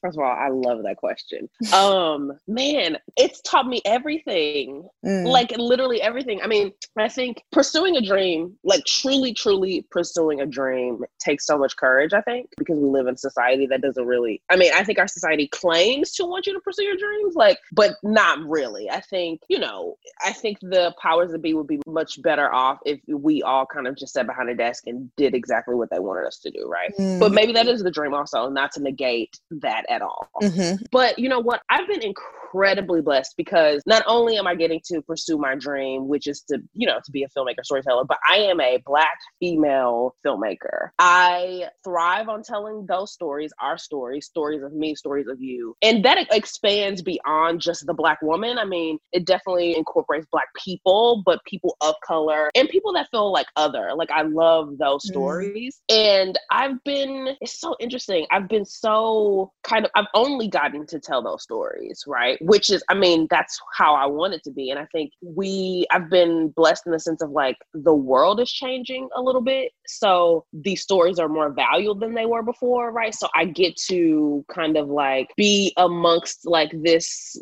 First 0.00 0.18
of 0.18 0.24
all, 0.24 0.32
I 0.32 0.48
love 0.48 0.82
that 0.84 0.96
question. 0.96 1.48
Um, 1.72 2.32
man, 2.46 2.98
it's 3.16 3.40
taught 3.42 3.66
me 3.66 3.80
everything. 3.84 4.88
Mm. 5.04 5.26
Like 5.26 5.52
literally 5.56 6.00
everything. 6.00 6.40
I 6.42 6.46
mean, 6.46 6.72
I 6.96 7.08
think 7.08 7.42
pursuing 7.52 7.96
a 7.96 8.00
dream, 8.00 8.56
like 8.64 8.84
truly, 8.84 9.34
truly 9.34 9.86
pursuing 9.90 10.40
a 10.40 10.46
dream 10.46 11.04
takes 11.18 11.46
so 11.46 11.58
much 11.58 11.76
courage, 11.76 12.12
I 12.12 12.20
think, 12.20 12.50
because 12.56 12.78
we 12.78 12.88
live 12.88 13.06
in 13.06 13.14
a 13.14 13.18
society 13.18 13.66
that 13.66 13.80
doesn't 13.82 14.06
really 14.06 14.42
I 14.50 14.56
mean, 14.56 14.72
I 14.74 14.84
think 14.84 14.98
our 14.98 15.08
society 15.08 15.46
claims 15.48 16.12
to 16.12 16.24
want 16.24 16.46
you 16.46 16.54
to 16.54 16.60
pursue 16.60 16.84
your 16.84 16.96
dreams, 16.96 17.34
like, 17.34 17.58
but 17.72 17.96
not 18.02 18.38
really. 18.40 18.88
I 18.90 19.00
think, 19.00 19.42
you 19.48 19.58
know, 19.58 19.98
I 20.24 20.32
think 20.32 20.58
the 20.60 20.94
powers 21.00 21.32
that 21.32 21.42
be 21.42 21.54
would 21.54 21.66
be 21.66 21.80
much 21.86 22.20
better 22.22 22.52
off 22.52 22.78
if 22.86 23.00
we 23.06 23.42
all 23.42 23.66
kind 23.66 23.86
of 23.86 23.96
just 23.96 24.14
sat 24.14 24.26
behind 24.26 24.48
a 24.48 24.54
desk 24.54 24.86
and 24.86 25.14
did 25.16 25.34
exactly 25.34 25.74
what 25.74 25.90
they 25.90 25.98
wanted 25.98 26.26
us 26.26 26.38
to 26.38 26.50
do, 26.50 26.66
right? 26.66 26.92
Mm. 26.98 27.20
But 27.20 27.32
maybe 27.32 27.52
that 27.52 27.68
is 27.68 27.82
the 27.82 27.90
dream 27.90 28.14
also, 28.14 28.48
not 28.48 28.72
to 28.72 28.82
negate 28.82 29.38
that 29.50 29.84
at 29.88 30.02
all. 30.02 30.28
Mm-hmm. 30.42 30.84
But 30.92 31.18
you 31.18 31.28
know 31.28 31.40
what? 31.40 31.62
I've 31.70 31.86
been 31.88 32.02
incredible 32.02 32.47
incredibly 32.48 33.00
blessed 33.00 33.34
because 33.36 33.82
not 33.86 34.02
only 34.06 34.36
am 34.36 34.46
I 34.46 34.54
getting 34.54 34.80
to 34.86 35.02
pursue 35.02 35.38
my 35.38 35.54
dream, 35.54 36.08
which 36.08 36.26
is 36.26 36.42
to, 36.48 36.58
you 36.74 36.86
know, 36.86 36.98
to 37.04 37.10
be 37.10 37.22
a 37.22 37.28
filmmaker, 37.28 37.64
storyteller, 37.64 38.04
but 38.04 38.18
I 38.28 38.36
am 38.36 38.60
a 38.60 38.82
black 38.86 39.18
female 39.40 40.14
filmmaker. 40.24 40.90
I 40.98 41.66
thrive 41.84 42.28
on 42.28 42.42
telling 42.42 42.86
those 42.86 43.12
stories, 43.12 43.52
our 43.60 43.76
stories, 43.78 44.26
stories 44.26 44.62
of 44.62 44.72
me, 44.72 44.94
stories 44.94 45.26
of 45.28 45.40
you. 45.40 45.74
And 45.82 46.04
that 46.04 46.26
expands 46.30 47.02
beyond 47.02 47.60
just 47.60 47.86
the 47.86 47.94
black 47.94 48.20
woman. 48.22 48.58
I 48.58 48.64
mean, 48.64 48.98
it 49.12 49.26
definitely 49.26 49.76
incorporates 49.76 50.26
black 50.30 50.48
people, 50.56 51.22
but 51.24 51.40
people 51.44 51.76
of 51.80 51.94
color 52.06 52.50
and 52.54 52.68
people 52.68 52.92
that 52.94 53.08
feel 53.10 53.32
like 53.32 53.46
other. 53.56 53.90
Like 53.94 54.10
I 54.10 54.22
love 54.22 54.78
those 54.78 55.04
mm. 55.04 55.10
stories. 55.10 55.80
And 55.88 56.38
I've 56.50 56.82
been, 56.84 57.36
it's 57.40 57.60
so 57.60 57.76
interesting. 57.80 58.26
I've 58.30 58.48
been 58.48 58.64
so 58.64 59.52
kind 59.64 59.84
of, 59.84 59.90
I've 59.94 60.06
only 60.14 60.48
gotten 60.48 60.86
to 60.86 60.98
tell 60.98 61.22
those 61.22 61.42
stories, 61.42 62.04
right? 62.06 62.37
Which 62.40 62.70
is, 62.70 62.82
I 62.88 62.94
mean, 62.94 63.26
that's 63.30 63.58
how 63.76 63.94
I 63.94 64.06
want 64.06 64.34
it 64.34 64.42
to 64.44 64.50
be. 64.50 64.70
And 64.70 64.78
I 64.78 64.86
think 64.86 65.12
we, 65.22 65.86
I've 65.90 66.10
been 66.10 66.48
blessed 66.56 66.84
in 66.86 66.92
the 66.92 67.00
sense 67.00 67.22
of 67.22 67.30
like 67.30 67.56
the 67.74 67.94
world 67.94 68.40
is 68.40 68.50
changing 68.50 69.08
a 69.14 69.22
little 69.22 69.42
bit. 69.42 69.72
So 69.86 70.44
these 70.52 70.82
stories 70.82 71.18
are 71.18 71.28
more 71.28 71.50
valued 71.50 72.00
than 72.00 72.14
they 72.14 72.26
were 72.26 72.42
before, 72.42 72.92
right? 72.92 73.14
So 73.14 73.28
I 73.34 73.44
get 73.44 73.76
to 73.88 74.44
kind 74.52 74.76
of 74.76 74.88
like 74.88 75.28
be 75.36 75.72
amongst 75.76 76.46
like 76.46 76.70
this 76.82 77.36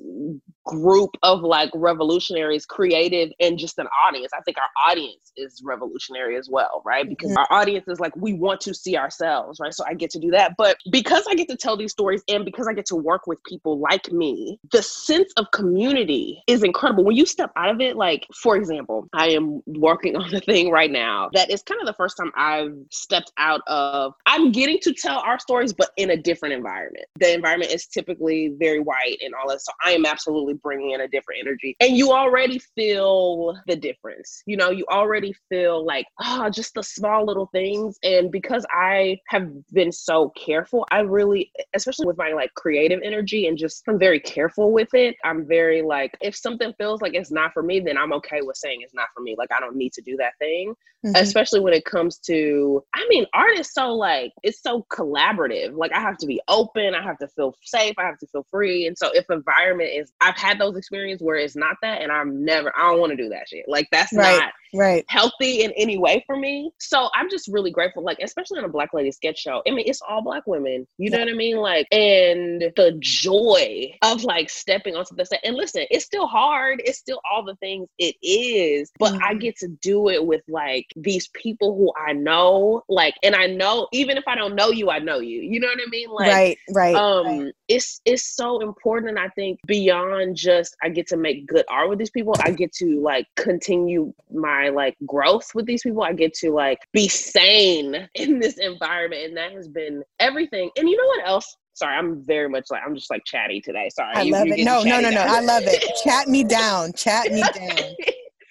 group 0.66 1.10
of 1.22 1.42
like 1.42 1.70
revolutionaries 1.74 2.66
creative 2.66 3.30
and 3.38 3.56
just 3.56 3.78
an 3.78 3.86
audience 4.04 4.32
i 4.36 4.40
think 4.40 4.56
our 4.58 4.90
audience 4.90 5.32
is 5.36 5.62
revolutionary 5.64 6.36
as 6.36 6.48
well 6.50 6.82
right 6.84 7.08
because 7.08 7.30
mm-hmm. 7.30 7.38
our 7.52 7.60
audience 7.60 7.86
is 7.86 8.00
like 8.00 8.14
we 8.16 8.32
want 8.32 8.60
to 8.60 8.74
see 8.74 8.96
ourselves 8.96 9.60
right 9.60 9.72
so 9.72 9.84
i 9.86 9.94
get 9.94 10.10
to 10.10 10.18
do 10.18 10.28
that 10.28 10.54
but 10.58 10.76
because 10.90 11.24
i 11.30 11.34
get 11.34 11.48
to 11.48 11.56
tell 11.56 11.76
these 11.76 11.92
stories 11.92 12.22
and 12.28 12.44
because 12.44 12.66
i 12.66 12.72
get 12.72 12.84
to 12.84 12.96
work 12.96 13.28
with 13.28 13.38
people 13.44 13.78
like 13.78 14.10
me 14.10 14.58
the 14.72 14.82
sense 14.86 15.32
of 15.36 15.50
community 15.52 16.42
is 16.46 16.62
incredible 16.62 17.04
when 17.04 17.16
you 17.16 17.26
step 17.26 17.50
out 17.56 17.70
of 17.70 17.80
it 17.80 17.96
like 17.96 18.26
for 18.34 18.56
example 18.56 19.08
i 19.12 19.28
am 19.28 19.62
working 19.66 20.16
on 20.16 20.34
a 20.34 20.40
thing 20.40 20.70
right 20.70 20.90
now 20.90 21.28
that 21.32 21.50
is 21.50 21.62
kind 21.62 21.80
of 21.80 21.86
the 21.86 21.94
first 21.94 22.16
time 22.16 22.32
i've 22.36 22.74
stepped 22.90 23.32
out 23.38 23.60
of 23.66 24.12
i'm 24.26 24.52
getting 24.52 24.78
to 24.80 24.92
tell 24.92 25.18
our 25.20 25.38
stories 25.38 25.72
but 25.72 25.90
in 25.96 26.10
a 26.10 26.16
different 26.16 26.54
environment 26.54 27.04
the 27.18 27.32
environment 27.32 27.72
is 27.72 27.86
typically 27.86 28.54
very 28.58 28.80
white 28.80 29.18
and 29.22 29.34
all 29.34 29.48
that 29.48 29.60
so 29.60 29.72
i 29.84 29.92
am 29.92 30.06
absolutely 30.06 30.54
bringing 30.54 30.92
in 30.92 31.00
a 31.00 31.08
different 31.08 31.40
energy. 31.40 31.76
And 31.80 31.96
you 31.96 32.12
already 32.12 32.58
feel 32.58 33.56
the 33.66 33.76
difference. 33.76 34.42
You 34.46 34.56
know, 34.56 34.70
you 34.70 34.84
already 34.90 35.34
feel 35.48 35.84
like, 35.84 36.06
oh, 36.20 36.50
just 36.50 36.74
the 36.74 36.82
small 36.82 37.24
little 37.24 37.46
things. 37.46 37.98
And 38.02 38.30
because 38.30 38.66
I 38.70 39.18
have 39.28 39.48
been 39.72 39.92
so 39.92 40.30
careful, 40.30 40.86
I 40.90 41.00
really, 41.00 41.52
especially 41.74 42.06
with 42.06 42.18
my 42.18 42.32
like 42.32 42.52
creative 42.54 43.00
energy 43.02 43.46
and 43.46 43.56
just 43.56 43.82
I'm 43.88 43.98
very 43.98 44.20
careful 44.20 44.72
with 44.76 44.92
it. 44.92 45.16
I'm 45.24 45.46
very 45.46 45.80
like, 45.80 46.14
if 46.20 46.36
something 46.36 46.74
feels 46.76 47.00
like 47.00 47.14
it's 47.14 47.30
not 47.30 47.54
for 47.54 47.62
me, 47.62 47.80
then 47.80 47.96
I'm 47.96 48.12
okay 48.12 48.42
with 48.42 48.58
saying 48.58 48.80
it's 48.82 48.92
not 48.92 49.08
for 49.14 49.22
me. 49.22 49.34
Like, 49.38 49.48
I 49.50 49.58
don't 49.58 49.74
need 49.74 49.94
to 49.94 50.02
do 50.02 50.18
that 50.18 50.34
thing, 50.38 50.74
mm-hmm. 51.04 51.16
especially 51.16 51.60
when 51.60 51.72
it 51.72 51.86
comes 51.86 52.18
to, 52.26 52.84
I 52.94 53.06
mean, 53.08 53.24
art 53.32 53.58
is 53.58 53.72
so 53.72 53.94
like, 53.94 54.32
it's 54.42 54.62
so 54.62 54.84
collaborative. 54.92 55.74
Like, 55.74 55.92
I 55.92 56.00
have 56.00 56.18
to 56.18 56.26
be 56.26 56.42
open, 56.46 56.94
I 56.94 57.02
have 57.02 57.16
to 57.20 57.28
feel 57.28 57.54
safe, 57.62 57.94
I 57.96 58.04
have 58.04 58.18
to 58.18 58.26
feel 58.26 58.46
free. 58.50 58.86
And 58.86 58.98
so, 58.98 59.10
if 59.14 59.24
environment 59.30 59.90
is, 59.94 60.12
I've 60.20 60.36
had 60.36 60.58
those 60.58 60.76
experiences 60.76 61.24
where 61.24 61.36
it's 61.36 61.56
not 61.56 61.76
that, 61.80 62.02
and 62.02 62.12
I'm 62.12 62.44
never, 62.44 62.70
I 62.76 62.90
don't 62.90 63.00
want 63.00 63.12
to 63.12 63.16
do 63.16 63.30
that 63.30 63.48
shit. 63.48 63.64
Like 63.66 63.88
that's 63.90 64.12
right. 64.12 64.38
not 64.38 64.52
right 64.74 65.04
healthy 65.08 65.62
in 65.62 65.72
any 65.72 65.98
way 65.98 66.22
for 66.26 66.36
me 66.36 66.70
so 66.78 67.08
i'm 67.14 67.30
just 67.30 67.48
really 67.48 67.70
grateful 67.70 68.02
like 68.02 68.18
especially 68.22 68.58
on 68.58 68.64
a 68.64 68.68
black 68.68 68.92
lady 68.92 69.10
sketch 69.10 69.38
show 69.38 69.62
i 69.66 69.70
mean 69.70 69.84
it's 69.86 70.02
all 70.08 70.22
black 70.22 70.42
women 70.46 70.86
you 70.98 71.10
know 71.10 71.18
what 71.18 71.28
i 71.28 71.32
mean 71.32 71.56
like 71.56 71.86
and 71.92 72.60
the 72.76 72.96
joy 73.00 73.90
of 74.02 74.24
like 74.24 74.50
stepping 74.66 74.96
onto 74.96 75.14
the 75.14 75.24
set 75.24 75.40
and 75.44 75.56
listen 75.56 75.84
it's 75.90 76.04
still 76.04 76.26
hard 76.26 76.82
it's 76.84 76.98
still 76.98 77.20
all 77.30 77.44
the 77.44 77.54
things 77.56 77.88
it 77.98 78.16
is 78.22 78.90
but 78.98 79.12
mm-hmm. 79.12 79.24
i 79.24 79.34
get 79.34 79.56
to 79.56 79.68
do 79.80 80.08
it 80.08 80.24
with 80.24 80.42
like 80.48 80.86
these 80.96 81.28
people 81.28 81.76
who 81.76 81.92
i 82.06 82.12
know 82.12 82.82
like 82.88 83.14
and 83.22 83.34
i 83.34 83.46
know 83.46 83.86
even 83.92 84.16
if 84.16 84.24
i 84.26 84.34
don't 84.34 84.54
know 84.54 84.70
you 84.70 84.90
i 84.90 84.98
know 84.98 85.20
you 85.20 85.40
you 85.40 85.60
know 85.60 85.68
what 85.68 85.78
i 85.78 85.88
mean 85.90 86.10
like 86.10 86.32
right 86.32 86.58
right 86.74 86.96
um 86.96 87.26
right. 87.26 87.54
it's 87.68 88.00
it's 88.04 88.34
so 88.34 88.60
important 88.60 89.18
i 89.18 89.28
think 89.30 89.58
beyond 89.66 90.36
just 90.36 90.76
i 90.82 90.88
get 90.88 91.06
to 91.06 91.16
make 91.16 91.46
good 91.46 91.64
art 91.68 91.88
with 91.88 91.98
these 91.98 92.10
people 92.10 92.34
i 92.40 92.50
get 92.50 92.72
to 92.72 93.00
like 93.00 93.26
continue 93.36 94.12
my 94.32 94.56
my 94.56 94.68
like 94.68 94.96
growth 95.06 95.50
with 95.54 95.66
these 95.66 95.82
people. 95.82 96.02
I 96.02 96.12
get 96.12 96.34
to 96.34 96.50
like 96.50 96.78
be 96.92 97.08
sane 97.08 98.08
in 98.14 98.38
this 98.38 98.58
environment. 98.58 99.24
And 99.24 99.36
that 99.36 99.52
has 99.52 99.68
been 99.68 100.02
everything. 100.18 100.70
And 100.76 100.88
you 100.88 100.96
know 100.96 101.06
what 101.06 101.28
else? 101.28 101.56
Sorry, 101.76 101.94
I'm 101.94 102.24
very 102.24 102.48
much 102.48 102.66
like 102.70 102.82
I'm 102.86 102.94
just 102.94 103.10
like 103.10 103.22
chatty 103.26 103.60
today. 103.60 103.90
Sorry. 103.94 104.14
I 104.14 104.22
you, 104.22 104.32
love 104.32 104.46
it. 104.46 104.64
No, 104.64 104.82
no, 104.82 104.98
no, 104.98 105.10
no. 105.10 105.20
I 105.20 105.40
love 105.40 105.62
it. 105.66 105.84
Chat 106.04 106.26
me 106.26 106.42
down. 106.42 106.94
Chat 106.94 107.30
me 107.30 107.42
down. 107.42 107.94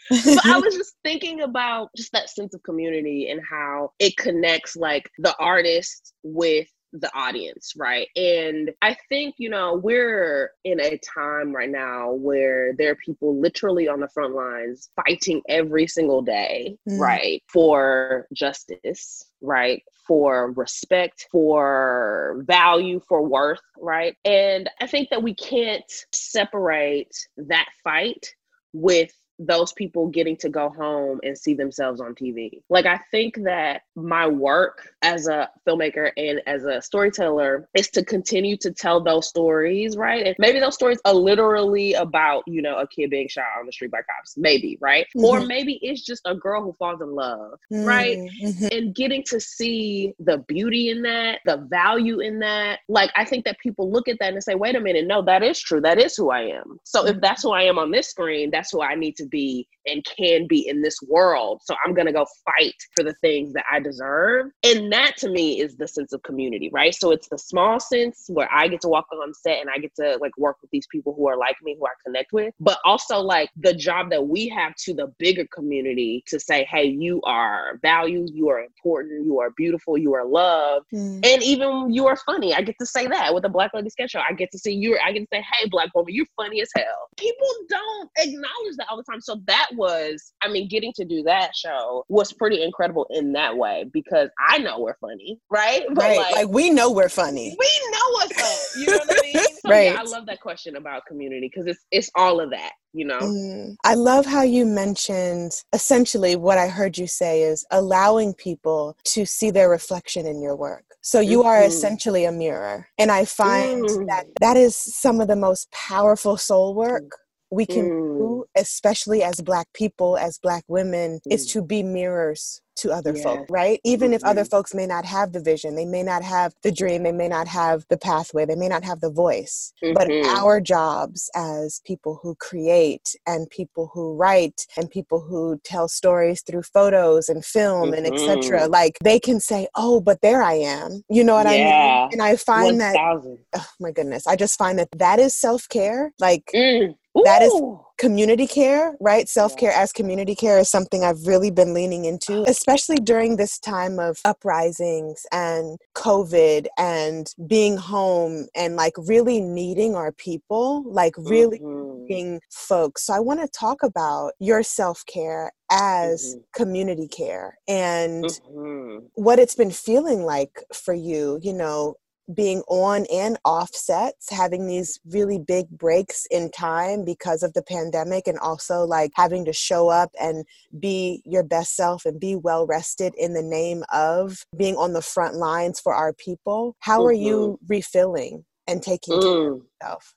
but 0.26 0.46
I 0.46 0.60
was 0.60 0.76
just 0.76 0.94
thinking 1.04 1.42
about 1.42 1.90
just 1.98 2.12
that 2.12 2.30
sense 2.30 2.54
of 2.54 2.62
community 2.62 3.32
and 3.32 3.42
how 3.50 3.94
it 3.98 4.16
connects 4.18 4.76
like 4.76 5.10
the 5.18 5.36
artist 5.40 6.14
with 6.22 6.68
the 7.00 7.12
audience, 7.16 7.74
right? 7.76 8.08
And 8.16 8.72
I 8.82 8.96
think, 9.10 9.36
you 9.38 9.50
know, 9.50 9.76
we're 9.76 10.52
in 10.64 10.80
a 10.80 10.98
time 10.98 11.54
right 11.54 11.70
now 11.70 12.14
where 12.14 12.74
there 12.74 12.92
are 12.92 12.96
people 12.96 13.40
literally 13.40 13.88
on 13.88 14.00
the 14.00 14.10
front 14.10 14.34
lines 14.36 14.90
fighting 14.96 15.42
every 15.50 15.88
single 15.88 16.22
day, 16.22 16.78
mm. 16.90 17.00
right? 17.00 17.44
For 17.48 18.28
justice, 18.34 19.26
right? 19.42 19.84
For 20.08 20.52
respect, 20.52 21.28
for 21.32 22.44
value, 22.48 23.02
for 23.08 23.24
worth, 23.28 23.62
right? 23.80 24.16
And 24.24 24.70
I 24.82 24.88
think 24.88 25.10
that 25.10 25.24
we 25.24 25.34
can't 25.34 25.92
separate 26.12 27.12
that 27.38 27.68
fight 27.84 28.28
with 28.74 29.12
those 29.40 29.74
people 29.74 30.08
getting 30.08 30.38
to 30.38 30.50
go 30.50 30.70
home 30.70 31.20
and 31.24 31.38
see 31.38 31.54
themselves 31.54 32.00
on 32.00 32.16
TV. 32.16 32.62
Like, 32.70 32.86
I 32.86 33.00
think 33.12 33.44
that 33.44 33.82
my 33.96 34.28
work 34.28 34.90
as 35.02 35.28
a 35.28 35.50
filmmaker 35.68 36.12
and 36.18 36.42
as 36.48 36.64
a 36.64 36.82
storyteller 36.82 37.68
is 37.74 37.90
to 37.90 38.04
continue 38.04 38.58
to 38.58 38.72
tell 38.72 39.04
those 39.04 39.28
stories, 39.28 39.98
right? 39.98 40.26
And 40.26 40.36
maybe 40.40 40.60
those 40.60 40.76
stories 40.76 41.00
are 41.06 41.14
literally 41.14 41.94
about, 41.94 42.44
you 42.48 42.62
know, 42.62 42.78
a 42.78 42.88
kid 42.88 43.10
being 43.10 43.28
shot 43.28 43.46
on 43.60 43.66
the 43.66 43.72
street 43.72 43.92
by 43.92 44.00
cops, 44.00 44.38
maybe, 44.38 44.78
right? 44.80 45.06
Mm-hmm. 45.16 45.26
Or 45.26 45.42
maybe 45.42 45.80
it's 45.82 46.02
just 46.02 46.22
a 46.26 46.36
girl 46.36 46.64
who 46.64 46.74
falls 46.74 47.02
in 47.02 47.14
love, 47.14 47.60
mm-hmm. 47.72 47.86
right? 47.86 48.18
Mm-hmm. 48.18 48.68
And 48.72 48.96
getting 48.96 49.24
to 49.28 49.40
see 49.40 50.14
the 50.20 50.40
beauty 50.48 50.90
in 50.90 51.02
that, 51.04 51.40
the 51.46 51.58
value 51.70 52.20
in 52.20 52.40
that. 52.40 52.80
Like, 52.88 53.12
I 53.16 53.26
think 53.26 53.46
that 53.46 53.60
people 53.60 53.92
look 53.92 54.08
at 54.08 54.18
that 54.20 54.34
and 54.34 54.44
say, 54.44 54.56
wait 54.56 54.76
a 54.76 54.80
minute, 54.80 55.08
no, 55.08 55.22
that 55.24 55.44
is 55.44 55.60
true. 55.60 55.82
That 55.82 56.00
is 56.00 56.16
who 56.16 56.32
I 56.32 56.42
am. 56.42 56.80
So 56.84 57.06
if 57.06 57.12
mm-hmm. 57.12 57.20
that's 57.20 57.44
who 57.44 57.52
I 57.52 57.64
am 57.64 57.78
on 57.78 57.92
this 57.92 58.10
screen, 58.10 58.50
that's 58.52 58.72
who 58.72 58.82
I 58.82 58.96
need 58.96 59.16
to 59.18 59.25
be 59.30 59.68
and 59.86 60.04
can 60.18 60.48
be 60.48 60.68
in 60.68 60.82
this 60.82 60.98
world. 61.08 61.62
So 61.64 61.76
I'm 61.86 61.94
going 61.94 62.08
to 62.08 62.14
go 62.14 62.26
fight 62.46 62.74
for 62.96 63.04
the 63.04 63.14
things 63.22 63.54
that 63.54 63.66
I 63.72 63.80
deserve. 63.80 64.48
And 64.64 64.92
that 64.92 65.18
to 65.18 65.30
me 65.30 65.60
is 65.60 65.76
the 65.76 65.88
sense 65.88 66.14
of 66.14 66.24
community, 66.24 66.70
right? 66.74 66.94
So 66.94 67.12
it's 67.12 67.28
the 67.30 67.38
small 67.38 67.80
sense 67.80 68.26
where 68.28 68.50
I 68.52 68.68
get 68.68 68.82
to 68.82 68.88
walk 68.88 69.06
on 69.12 69.34
set 69.34 69.62
and 69.62 69.70
I 69.70 69.78
get 69.78 69.96
to 69.96 70.18
like 70.20 70.36
work 70.38 70.58
with 70.62 70.72
these 70.72 70.88
people 70.92 71.14
who 71.14 71.28
are 71.28 71.38
like 71.38 71.56
me, 71.64 71.76
who 71.80 71.86
I 71.86 71.92
connect 72.06 72.34
with, 72.34 72.54
but 72.60 72.80
also 72.84 73.20
like 73.20 73.50
the 73.58 73.74
job 73.74 74.10
that 74.10 74.28
we 74.28 74.48
have 74.50 74.74
to 74.86 74.94
the 74.94 75.14
bigger 75.20 75.46
community 75.54 76.24
to 76.28 76.40
say, 76.40 76.66
hey, 76.66 76.86
you 76.86 77.22
are 77.24 77.80
valued, 77.82 78.30
you 78.34 78.50
are 78.50 78.60
important, 78.60 79.26
you 79.26 79.40
are 79.40 79.52
beautiful, 79.56 79.98
you 79.98 80.14
are 80.14 80.26
loved, 80.26 80.86
mm. 80.94 81.26
and 81.26 81.44
even 81.44 81.94
you 81.94 82.08
are 82.08 82.18
funny. 82.26 82.54
I 82.54 82.62
get 82.62 82.76
to 82.80 82.86
say 82.86 83.08
that 83.08 83.34
with 83.34 83.46
a 83.46 83.50
Black 83.50 83.72
Lady 83.74 83.90
Sketch 83.90 84.12
Show. 84.12 84.22
I 84.28 84.34
get 84.34 84.52
to 84.52 84.60
see 84.60 84.74
you, 84.74 84.98
I 85.04 85.12
get 85.12 85.20
to 85.20 85.28
say, 85.32 85.42
hey, 85.42 85.70
Black 85.70 85.90
woman, 85.94 86.14
you're 86.14 86.26
funny 86.36 86.62
as 86.62 86.70
hell. 86.76 87.10
People 87.18 87.48
don't 87.70 88.10
acknowledge 88.18 88.76
that 88.78 88.88
all 88.90 88.98
the 88.98 89.04
time. 89.04 89.15
So 89.22 89.42
that 89.48 89.68
was, 89.74 90.34
I 90.42 90.50
mean, 90.50 90.68
getting 90.68 90.94
to 90.96 91.06
do 91.06 91.24
that 91.24 91.56
show 91.56 92.04
was 92.10 92.34
pretty 92.34 92.64
incredible 92.64 93.08
in 93.10 93.34
that 93.34 93.58
way 93.58 93.86
because 93.94 94.30
I 94.48 94.58
know 94.60 94.80
we're 94.80 94.98
funny, 95.02 95.40
right? 95.50 95.84
But 95.96 96.04
right. 96.04 96.18
Like, 96.18 96.36
like, 96.36 96.50
we 96.50 96.70
know 96.70 96.92
we're 96.92 97.10
funny. 97.10 97.56
We 97.58 97.92
know 97.92 98.10
what's 98.12 98.42
up. 98.42 98.82
You 98.82 98.88
know 98.88 98.98
what 98.98 99.12
I 99.12 99.22
mean? 99.22 99.46
So, 99.66 99.72
right. 99.72 99.94
Yeah, 99.94 100.00
I 100.00 100.04
love 100.04 100.28
that 100.28 100.42
question 100.42 100.76
about 100.76 101.08
community 101.08 101.50
because 101.52 101.66
it's 101.66 101.84
it's 101.90 102.12
all 102.16 102.40
of 102.40 102.52
that. 102.52 102.74
You 102.94 103.06
know. 103.06 103.18
Mm. 103.18 103.76
I 103.84 103.96
love 103.96 104.26
how 104.26 104.44
you 104.44 104.64
mentioned 104.64 105.54
essentially 105.74 106.36
what 106.36 106.60
I 106.60 106.68
heard 106.68 107.00
you 107.00 107.08
say 107.08 107.42
is 107.42 107.66
allowing 107.72 108.36
people 108.36 108.96
to 109.06 109.26
see 109.26 109.50
their 109.50 109.68
reflection 109.68 110.28
in 110.28 110.40
your 110.40 110.56
work. 110.56 110.86
So 111.02 111.20
you 111.20 111.40
mm-hmm. 111.40 111.48
are 111.48 111.64
essentially 111.64 112.26
a 112.26 112.32
mirror. 112.32 112.88
And 113.00 113.12
I 113.12 113.26
find 113.26 113.86
mm. 113.86 114.08
that 114.08 114.28
that 114.40 114.56
is 114.56 114.76
some 114.76 115.20
of 115.20 115.28
the 115.28 115.36
most 115.36 115.72
powerful 115.72 116.38
soul 116.38 116.76
work 116.76 117.12
we 117.52 117.66
can 117.66 117.86
mm. 117.86 118.18
do, 118.18 118.46
especially 118.56 119.24
as 119.24 119.42
Black 119.42 119.68
people, 119.74 120.18
as 120.18 120.38
Black 120.38 120.64
women, 120.68 121.20
mm. 121.28 121.34
is 121.34 121.46
to 121.54 121.62
be 121.62 121.84
mirrors 121.84 122.62
to 122.78 122.92
other 122.92 123.16
yeah. 123.16 123.24
folk, 123.24 123.48
right? 123.50 123.80
Even 123.84 124.08
mm-hmm. 124.08 124.16
if 124.16 124.24
other 124.24 124.42
mm-hmm. 124.42 124.50
folks 124.50 124.74
may 124.74 124.86
not 124.86 125.06
have 125.06 125.32
the 125.32 125.40
vision, 125.40 125.76
they 125.76 125.86
may 125.86 126.04
not 126.04 126.24
have 126.24 126.54
the 126.62 126.72
dream, 126.72 127.04
they 127.04 127.12
may 127.12 127.28
not 127.28 127.48
have 127.48 127.86
the 127.90 127.98
pathway, 127.98 128.46
they 128.46 128.56
may 128.56 128.68
not 128.68 128.84
have 128.84 129.00
the 129.00 129.10
voice. 129.10 129.74
Mm-hmm. 129.84 129.94
But 129.94 130.12
our 130.38 130.60
jobs 130.60 131.30
as 131.36 131.82
people 131.86 132.20
who 132.22 132.36
create 132.36 133.16
and 133.26 133.50
people 133.50 133.92
who 133.94 134.16
write 134.16 134.68
and 134.78 134.90
people 134.90 135.22
who 135.22 135.60
tell 135.64 135.88
stories 135.88 136.42
through 136.42 136.64
photos 136.64 137.30
and 137.30 137.46
film 137.46 137.92
mm-hmm. 137.92 138.06
and 138.06 138.14
etc. 138.14 138.68
Like 138.68 138.98
they 139.04 139.20
can 139.20 139.40
say, 139.40 139.68
"Oh, 139.76 140.02
but 140.02 140.22
there 140.22 140.44
I 140.44 140.54
am." 140.54 141.02
You 141.10 141.24
know 141.24 141.36
what 141.36 141.46
yeah. 141.46 141.52
I 141.52 142.04
mean? 142.04 142.10
And 142.14 142.22
I 142.22 142.36
find 142.36 142.66
1, 142.66 142.78
that 142.80 142.96
oh 142.98 143.66
my 143.80 143.92
goodness, 143.92 144.28
I 144.28 144.36
just 144.36 144.58
find 144.58 144.78
that 144.80 144.90
that 144.98 145.20
is 145.20 145.36
self-care. 145.36 146.12
Like 146.20 146.50
mm. 146.54 146.96
That 147.24 147.42
is 147.42 147.54
community 147.98 148.48
care, 148.48 148.96
right? 149.00 149.28
Self 149.30 149.56
care 149.56 149.72
as 149.72 149.92
community 149.92 150.36
care 150.36 150.60
is 150.60 150.70
something 150.70 151.04
I've 151.04 151.26
really 151.26 151.52
been 151.52 151.74
leaning 151.74 152.06
into, 152.06 152.44
especially 152.48 152.98
during 152.98 153.38
this 153.38 153.58
time 153.60 154.00
of 154.00 154.20
uprisings 154.26 155.26
and 155.32 155.78
COVID 155.96 156.68
and 156.78 157.34
being 157.48 157.78
home 157.78 158.48
and 158.56 158.76
like 158.76 158.94
really 158.98 159.40
needing 159.40 159.96
our 159.96 160.12
people, 160.12 160.84
like 160.92 161.14
really 161.18 161.60
mm-hmm. 161.60 162.02
needing 162.08 162.42
folks. 162.52 163.06
So 163.06 163.14
I 163.14 163.20
want 163.20 163.42
to 163.42 163.48
talk 163.48 163.84
about 163.84 164.34
your 164.40 164.64
self 164.64 165.06
care 165.06 165.52
as 165.72 166.36
mm-hmm. 166.36 166.42
community 166.54 167.08
care 167.08 167.58
and 167.68 168.26
mm-hmm. 168.26 169.06
what 169.16 169.40
it's 169.40 169.56
been 169.56 169.72
feeling 169.72 170.24
like 170.24 170.64
for 170.74 170.94
you, 170.94 171.40
you 171.42 171.54
know, 171.54 171.96
being 172.34 172.62
on 172.68 173.06
and 173.12 173.38
off 173.46 173.74
sets, 173.74 174.32
having 174.32 174.68
these 174.68 175.00
really 175.06 175.40
big 175.40 175.70
breaks 175.70 176.26
in 176.32 176.50
time 176.52 177.06
because 177.06 177.44
of 177.44 177.54
the 177.54 177.64
pandemic, 177.64 178.28
and 178.28 178.40
also 178.40 178.84
like 178.84 179.12
having 179.16 179.46
to 179.46 179.54
show 179.54 179.90
up 179.90 180.12
and 180.20 180.46
be 180.80 181.22
your 181.26 181.44
best 181.44 181.76
self 181.76 182.06
and 182.06 182.20
be 182.20 182.36
well 182.36 182.66
rested 182.66 183.14
in 183.18 183.34
the 183.34 183.44
name 183.44 183.84
of 183.94 184.46
being 184.58 184.76
on 184.76 184.94
the 184.94 185.02
front 185.02 185.36
lines 185.36 185.80
for 185.80 185.94
our 185.94 186.14
people. 186.14 186.76
How 186.80 187.00
mm-hmm. 187.00 187.08
are 187.08 187.14
you 187.14 187.38
mm-hmm. 187.38 187.66
refilling 187.68 188.46
and 188.68 188.82
taking 188.82 189.16
mm. 189.16 189.22
care 189.22 189.52
of 189.52 189.58
mm. 189.58 189.66
yourself? 189.82 190.16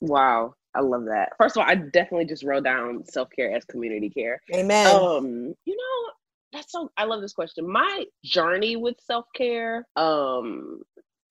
Wow. 0.00 0.54
I 0.74 0.80
love 0.80 1.04
that. 1.06 1.30
First 1.38 1.56
of 1.56 1.62
all, 1.62 1.68
I 1.68 1.74
definitely 1.74 2.26
just 2.26 2.44
wrote 2.44 2.64
down 2.64 3.04
self 3.06 3.28
care 3.34 3.54
as 3.54 3.64
community 3.64 4.10
care. 4.10 4.40
Amen. 4.54 4.94
Um, 4.94 5.54
you 5.64 5.74
know, 5.74 6.12
that's 6.52 6.70
so 6.70 6.90
I 6.96 7.04
love 7.04 7.22
this 7.22 7.32
question. 7.32 7.70
My 7.70 8.04
journey 8.24 8.76
with 8.76 8.96
self 9.00 9.24
care 9.34 9.86
um 9.96 10.82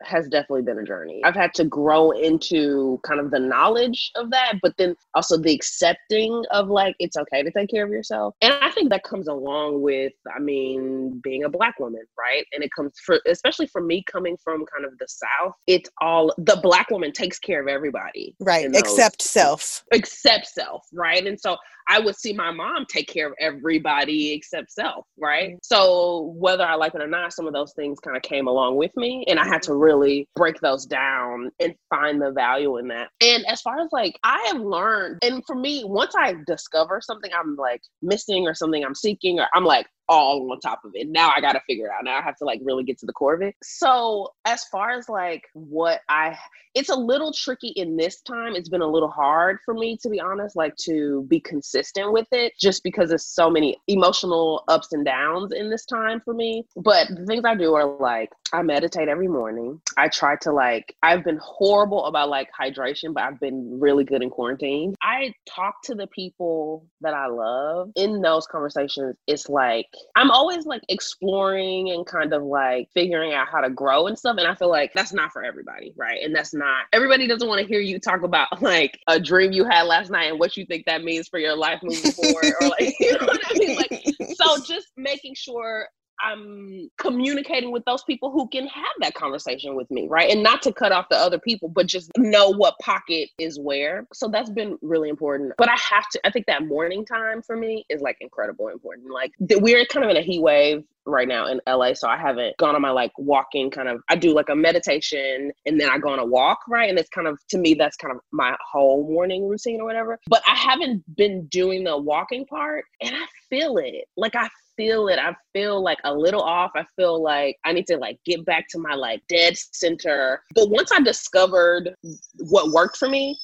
has 0.06 0.28
definitely 0.28 0.62
been 0.62 0.80
a 0.80 0.84
journey. 0.84 1.22
I've 1.24 1.36
had 1.36 1.54
to 1.56 1.66
grow 1.66 2.12
into 2.12 3.00
kind 3.04 3.20
of 3.20 3.32
the 3.32 3.40
knowledge 3.40 4.12
of 4.16 4.32
that, 4.32 4.56
but 4.62 4.76
then 4.78 4.96
also 5.14 5.38
the 5.38 5.54
accepting 5.54 6.44
of 6.52 6.70
like 6.70 6.96
it's 7.00 7.18
okay 7.18 7.44
to 7.44 7.52
take 7.52 7.70
care 7.70 7.86
of 7.86 7.92
yourself. 7.92 8.36
And 8.42 8.54
I 8.54 8.72
think 8.72 8.90
that 8.90 9.04
comes 9.04 9.28
along 9.28 9.82
with, 9.82 10.14
I 10.36 10.40
mean, 10.40 11.20
being 11.24 11.44
a 11.44 11.50
black 11.50 11.80
woman, 11.80 12.04
right? 12.18 12.46
And 12.54 12.64
it 12.64 12.70
comes 12.76 12.94
for 13.06 13.20
especially 13.28 13.68
for 13.68 13.82
me 13.82 14.04
coming 14.12 14.38
from 14.44 14.66
kind 14.74 14.86
of 14.86 14.98
the 15.00 15.08
South, 15.08 15.54
it's 15.68 15.90
all 16.02 16.34
the 16.38 16.60
black 16.62 16.90
woman 16.90 17.12
takes 17.12 17.40
care 17.40 17.62
of 17.62 17.68
everybody. 17.68 18.36
Right. 18.40 18.68
Except 18.74 19.22
self. 19.22 19.84
Except 19.92 20.48
self, 20.48 20.86
right? 20.94 21.26
And 21.26 21.40
so 21.40 21.58
I 21.88 22.00
would 22.00 22.16
see 22.16 22.34
my 22.34 22.52
mom 22.52 22.86
take 22.88 23.08
care 23.08 23.28
of 23.28 23.34
everybody 23.40 24.34
except 24.34 24.72
self, 24.72 25.06
right? 25.18 25.52
Mm-hmm. 25.52 25.58
So 25.62 26.34
whether 26.38 26.64
I 26.64 26.76
like 26.76 26.96
it 26.96 27.02
or 27.02 27.08
not, 27.08 27.34
some 27.34 27.48
of 27.48 27.54
those 27.54 27.74
things 27.74 28.00
kind 28.00 28.18
of 28.18 28.24
came 28.24 28.48
along 28.48 28.78
with 28.78 28.96
me 28.96 29.26
and 29.28 29.40
I 29.40 29.46
had 29.46 29.62
to 29.64 29.76
really 29.76 30.28
break 30.36 30.60
those 30.62 30.86
down 30.86 31.52
and 31.60 31.76
find 31.90 32.22
the 32.22 32.32
value 32.32 32.78
in 32.78 32.88
that. 32.90 33.10
And 33.22 33.46
as 33.46 33.62
far 33.62 33.80
as 33.80 33.90
like 33.92 34.18
I 34.24 34.44
have 34.48 34.62
learned, 34.62 35.20
and 35.24 35.44
for 35.46 35.56
me, 35.56 35.84
once 35.86 36.14
I 36.18 36.36
discover 36.48 37.02
something 37.02 37.32
I'm 37.38 37.56
like 37.56 37.82
missing 38.02 38.48
or 38.48 38.54
something 38.54 38.84
I'm 38.84 38.96
seeking, 38.96 39.40
or 39.40 39.48
I'm 39.54 39.66
like, 39.66 39.88
all 40.08 40.52
on 40.52 40.60
top 40.60 40.84
of 40.86 40.92
it. 40.94 41.08
Now 41.08 41.32
I 41.36 41.42
got 41.42 41.54
to 41.54 41.62
figure 41.68 41.88
it 41.88 41.92
out. 41.92 42.04
Now 42.04 42.18
I 42.18 42.22
have 42.22 42.38
to 42.38 42.46
like 42.46 42.62
really 42.64 42.84
get 42.84 42.98
to 43.00 43.06
the 43.06 43.14
core 43.14 43.34
of 43.34 43.42
it. 43.42 43.56
So, 43.64 44.34
as 44.46 44.64
far 44.66 44.92
as 44.92 45.10
like 45.10 45.44
what 45.54 46.02
I, 46.10 46.38
it's 46.74 46.90
a 46.90 46.96
little 46.96 47.32
tricky 47.32 47.70
in 47.70 47.96
this 47.96 48.22
time. 48.22 48.56
It's 48.56 48.70
been 48.70 48.82
a 48.82 48.88
little 48.88 49.10
hard 49.10 49.60
for 49.64 49.74
me, 49.74 49.98
to 50.02 50.10
be 50.10 50.20
honest, 50.20 50.56
like 50.56 50.76
to 50.78 51.26
be 51.30 51.40
consistent 51.40 52.12
with 52.12 52.28
it 52.32 52.54
just 52.60 52.84
because 52.84 53.10
there's 53.10 53.26
so 53.26 53.50
many 53.50 53.78
emotional 53.88 54.64
ups 54.68 54.92
and 54.92 55.06
downs 55.06 55.54
in 55.54 55.70
this 55.70 55.86
time 55.86 56.22
for 56.24 56.34
me. 56.34 56.66
But 56.76 57.08
the 57.10 57.26
things 57.26 57.46
I 57.46 57.56
do 57.56 57.74
are 57.76 57.86
like, 57.98 58.30
I 58.54 58.62
meditate 58.62 59.08
every 59.08 59.28
morning. 59.28 59.82
I 59.98 60.10
try 60.10 60.36
to 60.42 60.52
like, 60.52 60.96
I've 61.02 61.24
been 61.24 61.40
horrible 61.42 62.06
about 62.06 62.30
like 62.30 62.50
hydration, 62.58 63.14
but 63.14 63.24
I've 63.24 63.40
been 63.40 63.80
really 63.80 64.04
good 64.04 64.22
in 64.22 64.30
quarantine. 64.30 64.96
I 65.02 65.34
talk 65.46 65.82
to 65.84 65.96
the 65.96 66.08
people 66.08 66.86
that 67.02 67.14
I 67.14 67.28
love 67.28 67.92
in 67.96 68.22
those 68.22 68.48
conversations. 68.48 69.16
It's 69.28 69.50
like, 69.50 69.88
I'm 70.16 70.32
always 70.32 70.66
like 70.66 70.82
exploring 70.90 71.92
and 71.92 72.06
kind 72.06 72.34
of 72.34 72.44
like 72.44 72.90
figuring 72.94 73.34
out 73.34 73.48
how 73.48 73.62
to 73.62 73.70
grow 73.70 74.08
and 74.08 74.18
stuff. 74.18 74.38
And 74.38 74.48
I 74.48 74.56
feel 74.56 74.70
like 74.70 74.94
that's 74.94 75.14
not 75.14 75.32
for 75.32 75.44
everybody, 75.44 75.94
right? 75.96 76.24
And 76.24 76.36
that's 76.36 76.54
not 76.54 76.86
everybody 76.94 77.28
doesn't 77.28 77.48
want 77.48 77.62
to 77.62 77.68
hear 77.68 77.80
you 77.80 78.00
talk 78.00 78.24
about 78.24 78.48
like 78.62 79.00
a 79.08 79.20
dream 79.20 79.52
you 79.52 79.66
had 79.66 79.84
last 79.84 80.10
night 80.10 80.26
and 80.32 80.40
what 80.40 80.58
you 80.58 80.66
think 80.66 80.86
that 80.86 81.04
means 81.04 81.28
for 81.28 81.40
your 81.40 81.56
life 81.56 81.80
moving 81.84 82.12
forward, 82.12 82.54
or 82.62 82.70
like 82.70 82.96
you 83.00 83.12
know 83.14 83.26
what 83.26 83.42
I 83.46 83.54
mean. 83.58 83.78
Like, 83.78 84.06
so 84.36 84.64
just 84.68 84.88
making 84.98 85.36
sure 85.36 85.88
I'm 86.24 86.90
communicating 86.98 87.72
with 87.72 87.86
those 87.86 88.04
people 88.04 88.32
who 88.32 88.48
can 88.48 88.68
have 88.68 88.86
that 89.02 89.14
conversation 89.14 89.76
with 89.76 89.90
me, 89.92 90.08
right? 90.10 90.32
And 90.32 90.44
not 90.44 90.62
to 90.64 90.74
cut 90.74 90.92
off 90.92 91.10
the 91.10 91.18
other 91.18 91.40
people, 91.40 91.70
but 91.70 91.88
just 91.88 92.12
know 92.18 92.50
what 92.50 92.76
pocket 92.80 93.30
is 93.38 93.60
where. 93.60 94.08
So 94.14 94.28
that's 94.28 94.50
been 94.50 94.78
really 94.82 95.10
important. 95.10 95.54
But 95.58 95.70
I 95.70 95.76
have 95.92 96.08
to, 96.10 96.20
I 96.26 96.32
think 96.32 96.46
that 96.48 96.66
morning 96.66 97.06
time 97.06 97.42
for 97.42 97.56
me 97.56 97.86
is 97.90 98.02
like 98.02 98.18
incredible 98.22 98.70
important. 98.70 99.12
Like 99.12 99.32
we're 99.40 99.86
kind 99.86 100.04
of 100.04 100.12
in 100.12 100.18
a 100.18 100.22
heat 100.22 100.42
wave 100.42 100.84
right 101.06 101.28
now 101.28 101.48
in 101.48 101.62
LA. 101.68 101.94
So 101.94 102.08
I 102.08 102.18
haven't 102.18 102.58
gone 102.58 102.76
on 102.76 102.82
my 102.82 102.90
like 102.90 103.12
walking 103.18 103.70
kind 103.70 103.88
of, 103.88 104.02
I 104.10 104.16
do 104.16 104.34
like 104.34 104.50
a 104.50 104.56
meditation 104.56 105.52
and 105.66 105.80
then 105.80 105.90
I 105.90 106.00
go 106.00 106.10
on 106.10 106.20
a 106.20 106.26
walk, 106.26 106.60
right? 106.68 106.90
And 106.90 106.98
it's 106.98 107.10
kind 107.10 107.28
of, 107.28 107.40
to 107.50 107.58
me, 107.58 107.76
that's 107.76 107.96
kind 107.96 108.14
of 108.16 108.22
my 108.32 108.56
whole 108.72 109.08
morning 109.08 109.48
routine 109.48 109.82
or 109.82 109.86
whatever. 109.86 110.20
But 110.28 110.42
I 110.48 110.56
haven't 110.56 111.04
been 111.16 111.46
doing 111.48 111.84
the 111.84 111.98
walking 111.98 112.46
part 112.46 112.86
and 113.02 113.16
I 113.16 113.26
feel 113.50 113.78
it. 113.78 114.06
Like 114.18 114.36
I 114.36 114.50
feel 114.78 115.08
it. 115.08 115.20
I 115.20 115.36
feel 115.54 115.82
like 115.82 116.00
a 116.04 116.14
little 116.14 116.42
off. 116.42 116.72
I 116.76 116.86
feel 116.96 117.22
like 117.22 117.58
I 117.66 117.74
need 117.74 117.88
to 117.88 117.98
like 117.98 118.20
get 118.26 118.46
back 118.46 118.68
to 118.70 118.80
my 118.80 118.94
like 118.94 119.22
dead 119.28 119.58
center. 119.58 120.42
But 120.54 120.70
once 120.70 120.92
I 120.92 121.02
discovered 121.02 121.96
what 122.40 122.72
worked 122.72 122.98
for 122.98 123.10
me 123.10 123.38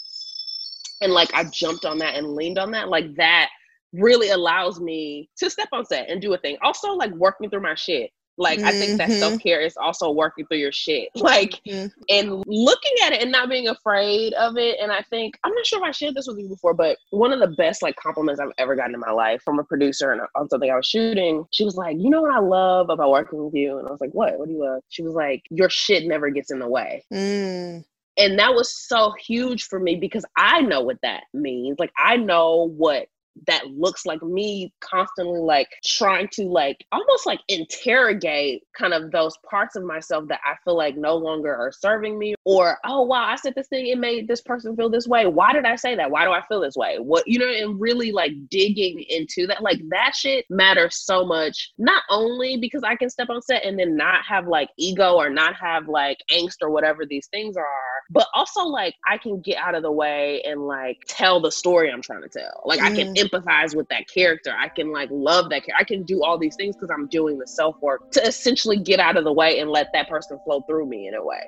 and 1.01 1.13
like 1.13 1.33
I 1.33 1.45
jumped 1.45 1.85
on 1.85 1.97
that 1.99 2.15
and 2.15 2.35
leaned 2.35 2.59
on 2.59 2.71
that, 2.71 2.89
like 2.89 3.15
that 3.15 3.49
really 3.93 4.29
allows 4.29 4.79
me 4.79 5.29
to 5.37 5.49
step 5.49 5.69
on 5.71 5.85
set 5.85 6.09
and 6.09 6.21
do 6.21 6.33
a 6.33 6.37
thing. 6.37 6.57
Also 6.63 6.91
like 6.93 7.11
working 7.11 7.49
through 7.49 7.61
my 7.61 7.75
shit. 7.75 8.11
Like 8.37 8.59
mm-hmm. 8.59 8.67
I 8.67 8.71
think 8.71 8.97
that 8.97 9.09
mm-hmm. 9.09 9.19
self 9.19 9.41
care 9.41 9.61
is 9.61 9.77
also 9.77 10.11
working 10.11 10.45
through 10.47 10.59
your 10.59 10.71
shit. 10.71 11.09
Like 11.21 11.61
mm-hmm. 11.67 11.87
and 12.09 12.43
looking 12.47 12.91
at 13.05 13.13
it 13.13 13.21
and 13.21 13.31
not 13.31 13.47
being 13.47 13.67
afraid 13.67 14.33
of 14.33 14.57
it. 14.57 14.79
And 14.81 14.91
I 14.91 15.01
think 15.03 15.37
I'm 15.43 15.53
not 15.53 15.65
sure 15.65 15.79
if 15.79 15.83
I 15.83 15.91
shared 15.91 16.15
this 16.15 16.27
with 16.27 16.39
you 16.39 16.49
before, 16.49 16.73
but 16.73 16.97
one 17.11 17.31
of 17.31 17.39
the 17.39 17.55
best 17.55 17.81
like 17.83 17.95
compliments 17.95 18.41
I've 18.41 18.51
ever 18.57 18.75
gotten 18.75 18.95
in 18.95 18.99
my 18.99 19.11
life 19.11 19.41
from 19.43 19.59
a 19.59 19.63
producer 19.63 20.11
and 20.11 20.21
on 20.35 20.49
something 20.49 20.69
I 20.69 20.75
was 20.75 20.87
shooting, 20.87 21.45
she 21.51 21.63
was 21.63 21.75
like, 21.75 21.95
"You 21.99 22.09
know 22.09 22.21
what 22.21 22.33
I 22.33 22.39
love 22.39 22.89
about 22.89 23.11
working 23.11 23.43
with 23.43 23.53
you?" 23.53 23.77
And 23.77 23.87
I 23.87 23.91
was 23.91 24.01
like, 24.01 24.11
"What? 24.11 24.37
What 24.39 24.47
do 24.47 24.53
you 24.53 24.63
love?" 24.63 24.81
She 24.89 25.03
was 25.03 25.13
like, 25.13 25.43
"Your 25.49 25.69
shit 25.69 26.07
never 26.07 26.29
gets 26.29 26.51
in 26.51 26.59
the 26.59 26.67
way." 26.67 27.03
Mm 27.13 27.83
and 28.17 28.37
that 28.39 28.53
was 28.53 28.75
so 28.75 29.13
huge 29.25 29.63
for 29.63 29.79
me 29.79 29.95
because 29.95 30.25
I 30.35 30.61
know 30.61 30.81
what 30.81 30.97
that 31.01 31.23
means. 31.33 31.79
Like 31.79 31.91
I 31.97 32.17
know 32.17 32.69
what 32.75 33.07
that 33.47 33.67
looks 33.67 34.05
like 34.05 34.21
me 34.21 34.73
constantly 34.79 35.39
like 35.39 35.69
trying 35.83 36.27
to 36.29 36.43
like 36.43 36.85
almost 36.91 37.25
like 37.25 37.39
interrogate 37.47 38.63
kind 38.77 38.93
of 38.93 39.11
those 39.11 39.37
parts 39.49 39.75
of 39.75 39.83
myself 39.83 40.27
that 40.27 40.39
I 40.45 40.55
feel 40.63 40.75
like 40.75 40.97
no 40.97 41.15
longer 41.15 41.53
are 41.53 41.71
serving 41.71 42.17
me 42.17 42.35
or 42.45 42.77
oh 42.85 43.03
wow 43.03 43.23
I 43.23 43.35
said 43.35 43.53
this 43.55 43.67
thing 43.67 43.87
it 43.87 43.97
made 43.97 44.27
this 44.27 44.41
person 44.41 44.75
feel 44.75 44.89
this 44.89 45.07
way. 45.07 45.25
Why 45.25 45.53
did 45.53 45.65
I 45.65 45.75
say 45.75 45.95
that? 45.95 46.11
Why 46.11 46.25
do 46.25 46.31
I 46.31 46.41
feel 46.47 46.61
this 46.61 46.75
way? 46.75 46.97
What 46.99 47.27
you 47.27 47.39
know 47.39 47.47
and 47.47 47.79
really 47.79 48.11
like 48.11 48.31
digging 48.49 49.03
into 49.09 49.47
that 49.47 49.61
like 49.61 49.81
that 49.89 50.13
shit 50.15 50.45
matters 50.49 50.95
so 50.95 51.25
much 51.25 51.71
not 51.77 52.03
only 52.09 52.57
because 52.57 52.83
I 52.83 52.95
can 52.95 53.09
step 53.09 53.29
on 53.29 53.41
set 53.41 53.65
and 53.65 53.79
then 53.79 53.95
not 53.95 54.23
have 54.25 54.47
like 54.47 54.69
ego 54.77 55.15
or 55.15 55.29
not 55.29 55.55
have 55.55 55.87
like 55.87 56.19
angst 56.31 56.57
or 56.61 56.69
whatever 56.69 57.05
these 57.05 57.27
things 57.27 57.57
are 57.57 57.65
but 58.11 58.27
also 58.33 58.65
like 58.65 58.95
I 59.07 59.17
can 59.17 59.39
get 59.41 59.57
out 59.57 59.75
of 59.75 59.83
the 59.83 59.91
way 59.91 60.41
and 60.45 60.67
like 60.67 60.99
tell 61.07 61.39
the 61.39 61.51
story 61.51 61.89
I'm 61.91 62.01
trying 62.01 62.23
to 62.23 62.29
tell. 62.29 62.61
Like 62.65 62.79
mm. 62.79 62.83
I 62.83 62.95
can 62.95 63.15
empathize 63.21 63.75
with 63.75 63.87
that 63.89 64.03
character. 64.13 64.53
I 64.57 64.69
can 64.69 64.91
like 64.91 65.09
love 65.11 65.49
that 65.49 65.65
character. 65.65 65.75
I 65.79 65.83
can 65.83 66.03
do 66.03 66.23
all 66.23 66.37
these 66.37 66.55
things 66.55 66.75
because 66.75 66.89
I'm 66.93 67.07
doing 67.07 67.37
the 67.37 67.47
self 67.47 67.75
work 67.81 68.11
to 68.11 68.27
essentially 68.27 68.77
get 68.77 68.99
out 68.99 69.17
of 69.17 69.23
the 69.23 69.33
way 69.33 69.59
and 69.59 69.69
let 69.69 69.87
that 69.93 70.09
person 70.09 70.39
flow 70.43 70.61
through 70.61 70.87
me 70.87 71.07
in 71.07 71.15
a 71.15 71.23
way. 71.23 71.41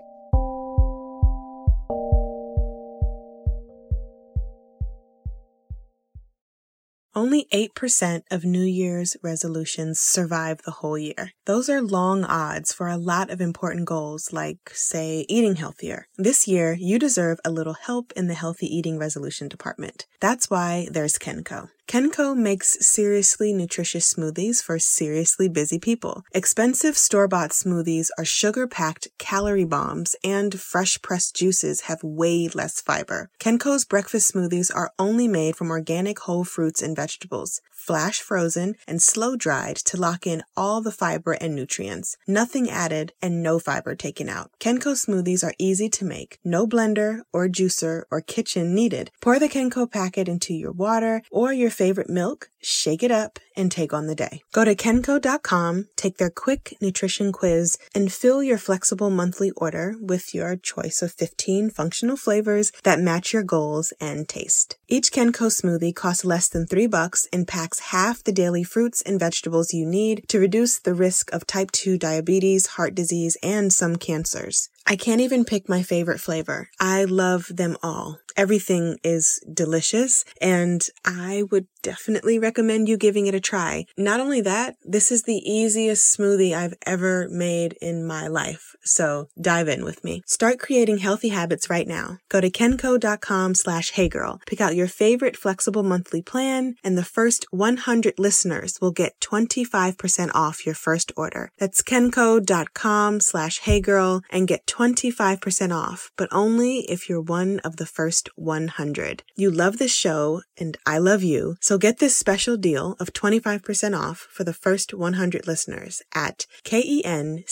Only 7.15 7.47
8% 7.54 8.23
of 8.32 8.43
New 8.43 8.63
Year's 8.63 9.15
resolutions 9.21 9.99
survive 9.99 10.63
the 10.63 10.71
whole 10.71 10.97
year. 10.97 11.34
Those 11.45 11.69
are 11.69 11.82
long 11.82 12.23
odds 12.23 12.73
for 12.73 12.88
a 12.88 12.97
lot 12.97 13.30
of 13.30 13.39
important 13.39 13.86
goals, 13.86 14.34
like, 14.34 14.71
say, 14.73 15.26
eating 15.30 15.58
healthier. 15.58 16.08
This 16.17 16.47
year, 16.47 16.73
you 16.73 16.97
deserve 16.97 17.39
a 17.45 17.52
little 17.52 17.73
help 17.73 18.13
in 18.15 18.28
the 18.28 18.34
healthy 18.34 18.65
eating 18.65 18.97
resolution 18.97 19.47
department. 19.47 20.08
That's 20.19 20.49
why 20.49 20.88
there's 20.89 21.19
Kencko. 21.19 21.69
Kencko 21.88 22.36
makes 22.36 22.84
seriously 22.86 23.54
nutritious 23.54 24.13
smoothies 24.13 24.63
for 24.63 24.80
seriously 24.80 25.48
busy 25.48 25.78
people. 25.78 26.24
Expensive 26.34 26.98
store 26.98 27.28
bought 27.28 27.52
smoothies 27.52 28.10
are 28.17 28.26
sugar 28.26 28.67
packed 28.67 29.10
calorie 29.19 29.65
bombs, 29.65 30.15
and 30.24 30.60
fresh 30.60 31.02
pressed 31.02 31.36
juices 31.36 31.82
have 31.82 32.04
way 32.04 32.48
less 32.48 32.82
fiber. 32.82 33.30
Kencko's 33.39 33.86
breakfast 33.86 34.34
smoothies 34.34 34.74
are 34.74 34.91
only 34.98 35.28
made 35.28 35.56
from 35.56 35.69
organic 35.69 36.19
whole 36.19 36.43
fruits 36.43 36.82
and 36.82 36.96
vegetables 36.96 37.62
flash 37.84 38.22
frozen, 38.22 38.76
and 38.88 39.02
slow 39.02 39.36
dried 39.36 39.76
to 39.76 39.98
lock 39.98 40.26
in 40.26 40.41
all 40.56 40.82
the 40.82 40.91
fiber 40.91 41.34
and 41.34 41.54
nutrients. 41.54 42.15
Nothing 42.28 42.69
added 42.69 43.12
and 43.22 43.43
no 43.43 43.60
fiber 43.60 43.93
taken 43.93 44.30
out. 44.30 44.52
Kencko 44.60 44.93
smoothies 44.96 45.43
are 45.43 45.54
easy 45.60 45.89
to 45.89 46.06
make. 46.06 46.39
No 46.46 46.65
blender 46.65 47.22
or 47.34 47.50
juicer 47.50 48.04
or 48.10 48.22
kitchen 48.22 48.74
needed. 48.74 49.12
Pour 49.22 49.38
the 49.38 49.50
Kencko 49.50 49.91
packet 49.91 50.30
into 50.30 50.54
your 50.54 50.72
water 50.72 51.22
or 51.30 51.52
your 51.52 51.69
favorite 51.73 52.09
milk, 52.09 52.49
shake 52.62 53.03
it 53.03 53.12
up, 53.12 53.39
and 53.55 53.71
take 53.71 53.93
on 53.93 54.07
the 54.07 54.15
day. 54.15 54.41
Go 54.53 54.63
to 54.63 54.75
kencko.com, 54.75 55.89
take 55.95 56.17
their 56.17 56.29
quick 56.29 56.75
nutrition 56.81 57.31
quiz, 57.31 57.77
and 57.93 58.12
fill 58.12 58.41
your 58.41 58.57
flexible 58.57 59.09
monthly 59.09 59.51
order 59.51 59.95
with 59.99 60.33
your 60.33 60.55
choice 60.55 61.01
of 61.01 61.12
15 61.12 61.69
functional 61.69 62.15
flavors 62.15 62.71
that 62.83 62.99
match 62.99 63.33
your 63.33 63.43
goals 63.43 63.93
and 63.99 64.27
taste. 64.29 64.77
Each 64.88 65.12
Kencko 65.12 65.49
smoothie 65.51 65.95
costs 65.95 66.23
less 66.23 66.47
than 66.47 66.67
3 66.67 66.88
bucks 66.88 67.27
and 67.33 67.47
packs 67.47 67.79
half 67.91 68.23
the 68.23 68.31
daily 68.31 68.63
fruits 68.63 69.01
and 69.01 69.19
vegetables 69.19 69.73
you 69.73 69.86
need 69.86 70.23
to 70.29 70.39
reduce 70.39 70.79
the 70.79 70.93
risk 70.93 71.33
of 71.33 71.45
type 71.45 71.71
2 71.71 71.97
diabetes, 71.97 72.67
heart 72.67 72.95
disease, 72.95 73.38
and 73.43 73.73
some 73.73 73.97
cancers. 73.97 74.69
I 74.86 74.95
can't 74.95 75.21
even 75.21 75.45
pick 75.45 75.69
my 75.69 75.81
favorite 75.81 76.19
flavor. 76.19 76.69
I 76.79 77.05
love 77.05 77.47
them 77.49 77.77
all. 77.81 78.19
Everything 78.36 78.98
is 79.04 79.39
delicious 79.52 80.26
and 80.41 80.82
I 81.06 81.43
would 81.52 81.67
definitely 81.82 82.39
recommend 82.39 82.88
you 82.88 82.98
giving 82.98 83.28
it 83.28 83.36
a 83.36 83.39
try. 83.39 83.86
Not 83.98 84.19
only 84.19 84.41
that, 84.41 84.76
this 84.84 85.12
is 85.12 85.24
the 85.24 85.38
easiest 85.38 86.17
smoothie 86.17 86.56
I've 86.56 86.76
ever 86.86 87.28
made 87.30 87.74
in 87.82 88.08
my 88.08 88.28
life. 88.28 88.76
So 88.84 89.28
dive 89.39 89.67
in 89.67 89.84
with 89.84 90.04
me. 90.04 90.24
Start 90.26 90.60
creating 90.60 91.00
healthy 91.00 91.30
habits 91.30 91.69
right 91.69 91.88
now. 91.88 92.17
Go 92.30 92.41
to 92.41 92.50
kencko.com 92.50 93.56
slash 93.56 93.91
heygirl. 93.93 94.39
Pick 94.48 94.62
out 94.62 94.76
your 94.76 94.88
favorite 94.88 95.38
flexible 95.38 95.84
monthly 95.84 96.22
plan 96.22 96.76
and 96.84 96.98
the 96.98 97.04
first 97.04 97.46
100 97.52 98.15
listeners 98.17 98.80
will 98.82 98.91
get 98.91 99.19
25% 99.19 100.32
off 100.34 100.65
your 100.65 100.76
first 100.76 101.12
order. 101.17 101.50
That's 101.58 101.82
kencko.com 101.82 103.19
slash 103.19 103.62
heygirl 103.62 104.22
and 104.32 104.48
get 104.48 104.65
25% 104.65 105.76
off, 105.76 106.12
but 106.17 106.30
only 106.32 106.80
if 106.89 107.10
you're 107.10 107.22
one 107.22 107.60
of 107.60 107.76
the 107.76 107.86
first 107.86 108.22
100. 108.36 109.23
You 109.36 109.51
love 109.51 109.77
this 109.77 109.93
show 109.93 110.41
and 110.57 110.77
I 110.86 110.97
love 110.97 111.23
you, 111.23 111.55
so 111.62 111.77
get 111.77 111.99
this 111.99 112.15
special 112.15 112.57
deal 112.57 112.95
of 112.99 113.13
25% 113.13 113.97
off 113.97 114.27
for 114.31 114.43
the 114.43 114.53
first 114.53 114.93
100 114.93 115.47
listeners 115.47 116.01
at 116.13 116.45
kencko.com 116.63 117.47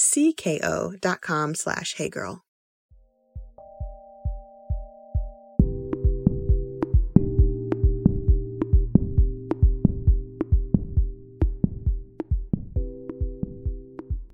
slash 1.55 1.95
heygirl. 1.95 2.41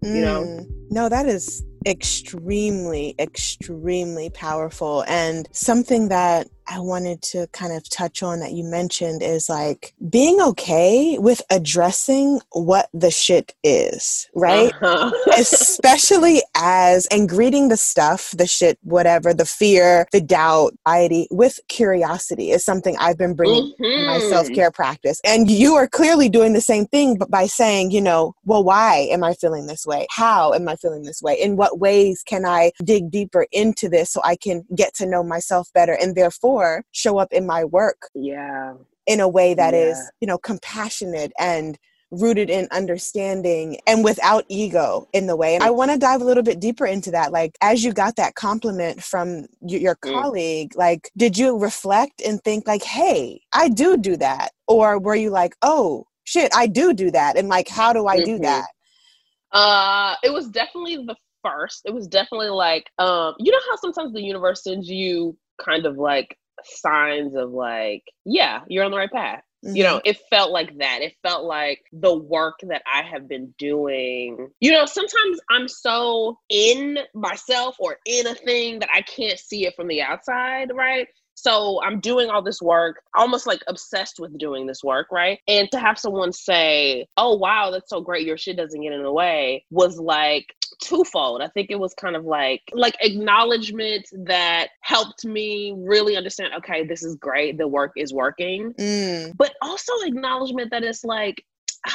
You 0.03 0.21
know? 0.21 0.43
Mm. 0.43 0.65
No, 0.89 1.09
that 1.09 1.25
is 1.25 1.63
extremely, 1.87 3.15
extremely 3.17 4.29
powerful. 4.29 5.05
And 5.07 5.47
something 5.53 6.09
that 6.09 6.47
I 6.67 6.79
wanted 6.79 7.21
to 7.23 7.47
kind 7.53 7.73
of 7.73 7.89
touch 7.89 8.21
on 8.21 8.39
that 8.39 8.53
you 8.53 8.63
mentioned 8.63 9.21
is 9.23 9.49
like 9.49 9.93
being 10.09 10.41
okay 10.41 11.17
with 11.17 11.41
addressing 11.49 12.41
what 12.51 12.89
the 12.93 13.11
shit 13.11 13.55
is, 13.63 14.29
right? 14.35 14.73
Uh-huh. 14.81 15.11
Especially 15.37 16.41
as 16.55 17.07
and 17.07 17.29
greeting 17.29 17.69
the 17.69 17.77
stuff, 17.77 18.33
the 18.37 18.47
shit, 18.47 18.77
whatever, 18.83 19.33
the 19.33 19.45
fear, 19.45 20.07
the 20.11 20.21
doubt, 20.21 20.73
anxiety 20.87 21.27
with 21.31 21.59
curiosity 21.67 22.51
is 22.51 22.63
something 22.63 22.95
I've 22.99 23.17
been 23.17 23.35
bringing 23.35 23.73
mm-hmm. 23.81 24.07
my 24.07 24.19
self 24.19 24.49
care 24.49 24.71
practice. 24.71 25.19
And 25.23 25.49
you 25.49 25.75
are 25.75 25.87
clearly 25.87 26.29
doing 26.29 26.53
the 26.53 26.61
same 26.61 26.85
thing, 26.85 27.17
but 27.17 27.29
by 27.29 27.47
saying, 27.47 27.91
you 27.91 28.01
know, 28.01 28.33
well, 28.45 28.63
why 28.63 29.07
am 29.11 29.23
I 29.23 29.33
feeling 29.33 29.67
this 29.67 29.85
way? 29.85 30.07
How 30.09 30.53
am 30.53 30.67
I 30.67 30.75
feeling 30.75 31.03
this 31.03 31.21
way? 31.21 31.39
In 31.39 31.55
what 31.55 31.79
ways 31.79 32.23
can 32.25 32.45
I 32.45 32.71
dig 32.83 33.11
deeper 33.11 33.45
into 33.51 33.89
this 33.89 34.11
so 34.11 34.21
I 34.23 34.35
can 34.35 34.63
get 34.75 34.93
to 34.95 35.05
know 35.05 35.23
myself 35.23 35.69
better 35.73 35.93
and 35.93 36.15
therefore 36.15 36.56
show 36.91 37.17
up 37.17 37.31
in 37.31 37.45
my 37.45 37.63
work 37.63 38.09
yeah 38.15 38.73
in 39.05 39.19
a 39.19 39.27
way 39.27 39.53
that 39.53 39.73
yeah. 39.73 39.79
is 39.79 40.11
you 40.21 40.27
know 40.27 40.37
compassionate 40.37 41.31
and 41.39 41.77
rooted 42.11 42.49
in 42.49 42.67
understanding 42.71 43.77
and 43.85 44.03
without 44.03 44.45
ego 44.47 45.07
in 45.13 45.27
the 45.27 45.35
way. 45.35 45.55
And 45.55 45.63
I 45.63 45.69
want 45.71 45.91
to 45.91 45.97
dive 45.97 46.21
a 46.21 46.23
little 46.23 46.43
bit 46.43 46.59
deeper 46.59 46.85
into 46.85 47.11
that. 47.11 47.31
Like, 47.31 47.57
as 47.61 47.83
you 47.83 47.91
got 47.91 48.15
that 48.15 48.35
compliment 48.35 49.03
from 49.03 49.45
your 49.61 49.95
mm. 49.95 50.13
colleague, 50.13 50.73
like, 50.75 51.11
did 51.17 51.37
you 51.37 51.57
reflect 51.57 52.21
and 52.21 52.41
think, 52.43 52.67
like, 52.67 52.83
hey, 52.83 53.41
I 53.53 53.69
do 53.69 53.97
do 53.97 54.15
that? 54.17 54.51
Or 54.67 54.99
were 54.99 55.15
you 55.15 55.29
like, 55.29 55.55
oh, 55.61 56.05
shit, 56.23 56.51
I 56.55 56.67
do 56.67 56.93
do 56.93 57.11
that? 57.11 57.37
And 57.37 57.49
like, 57.49 57.67
how 57.67 57.93
do 57.93 58.07
I 58.07 58.17
mm-hmm. 58.17 58.25
do 58.25 58.39
that? 58.39 58.67
Uh, 59.51 60.15
it 60.23 60.31
was 60.31 60.49
definitely 60.49 60.97
the 60.97 61.15
first. 61.43 61.81
It 61.85 61.93
was 61.93 62.07
definitely 62.07 62.49
like, 62.49 62.85
um, 62.99 63.33
you 63.39 63.51
know 63.51 63.59
how 63.69 63.75
sometimes 63.77 64.13
the 64.13 64.21
universe 64.21 64.63
sends 64.63 64.89
you 64.89 65.37
kind 65.63 65.85
of 65.85 65.97
like 65.97 66.37
signs 66.63 67.35
of 67.35 67.51
like, 67.51 68.03
yeah, 68.25 68.61
you're 68.67 68.83
on 68.83 68.91
the 68.91 68.97
right 68.97 69.11
path. 69.11 69.41
Mm-hmm. 69.65 69.75
You 69.75 69.83
know, 69.83 69.97
mm-hmm. 69.97 70.09
it 70.09 70.19
felt 70.29 70.51
like 70.51 70.77
that. 70.77 71.01
It 71.01 71.15
felt 71.23 71.45
like 71.45 71.81
the 71.91 72.15
work 72.15 72.59
that 72.63 72.83
I 72.91 73.01
have 73.01 73.27
been 73.27 73.53
doing. 73.57 74.49
You 74.59 74.71
know, 74.71 74.85
sometimes 74.85 75.39
I'm 75.49 75.67
so 75.67 76.37
in 76.49 76.99
myself 77.15 77.75
or 77.79 77.97
in 78.05 78.27
a 78.27 78.35
thing 78.35 78.79
that 78.79 78.89
I 78.93 79.01
can't 79.01 79.39
see 79.39 79.65
it 79.65 79.75
from 79.75 79.87
the 79.87 80.01
outside, 80.01 80.71
right? 80.73 81.07
So 81.37 81.79
I'm 81.83 81.99
doing 81.99 82.31
all 82.31 82.41
this 82.41 82.63
work, 82.63 83.03
almost 83.13 83.45
like 83.45 83.61
obsessed 83.67 84.19
with 84.19 84.35
doing 84.39 84.65
this 84.65 84.83
work, 84.83 85.07
right? 85.11 85.39
And 85.47 85.69
to 85.71 85.79
have 85.79 85.99
someone 85.99 86.33
say, 86.33 87.07
"Oh 87.15 87.37
wow, 87.37 87.69
that's 87.71 87.89
so 87.89 88.01
great. 88.01 88.25
Your 88.25 88.37
shit 88.37 88.57
doesn't 88.57 88.81
get 88.81 88.91
in 88.91 89.03
the 89.03 89.11
way," 89.13 89.63
was 89.69 89.99
like 89.99 90.47
twofold. 90.81 91.43
I 91.43 91.47
think 91.49 91.69
it 91.69 91.79
was 91.79 91.93
kind 91.93 92.15
of 92.15 92.25
like 92.25 92.63
like 92.73 92.95
acknowledgement 93.01 94.07
that 94.25 94.69
helped 94.81 95.25
me 95.25 95.75
really 95.77 96.17
understand, 96.17 96.53
okay, 96.57 96.85
this 96.87 97.03
is 97.03 97.15
great. 97.15 97.59
The 97.59 97.67
work 97.67 97.91
is 97.95 98.11
working. 98.11 98.73
Mm. 98.73 99.37
But 99.37 99.53
also 99.61 99.93
acknowledgement 100.05 100.71
that 100.71 100.83
it's 100.83 101.03
like 101.03 101.43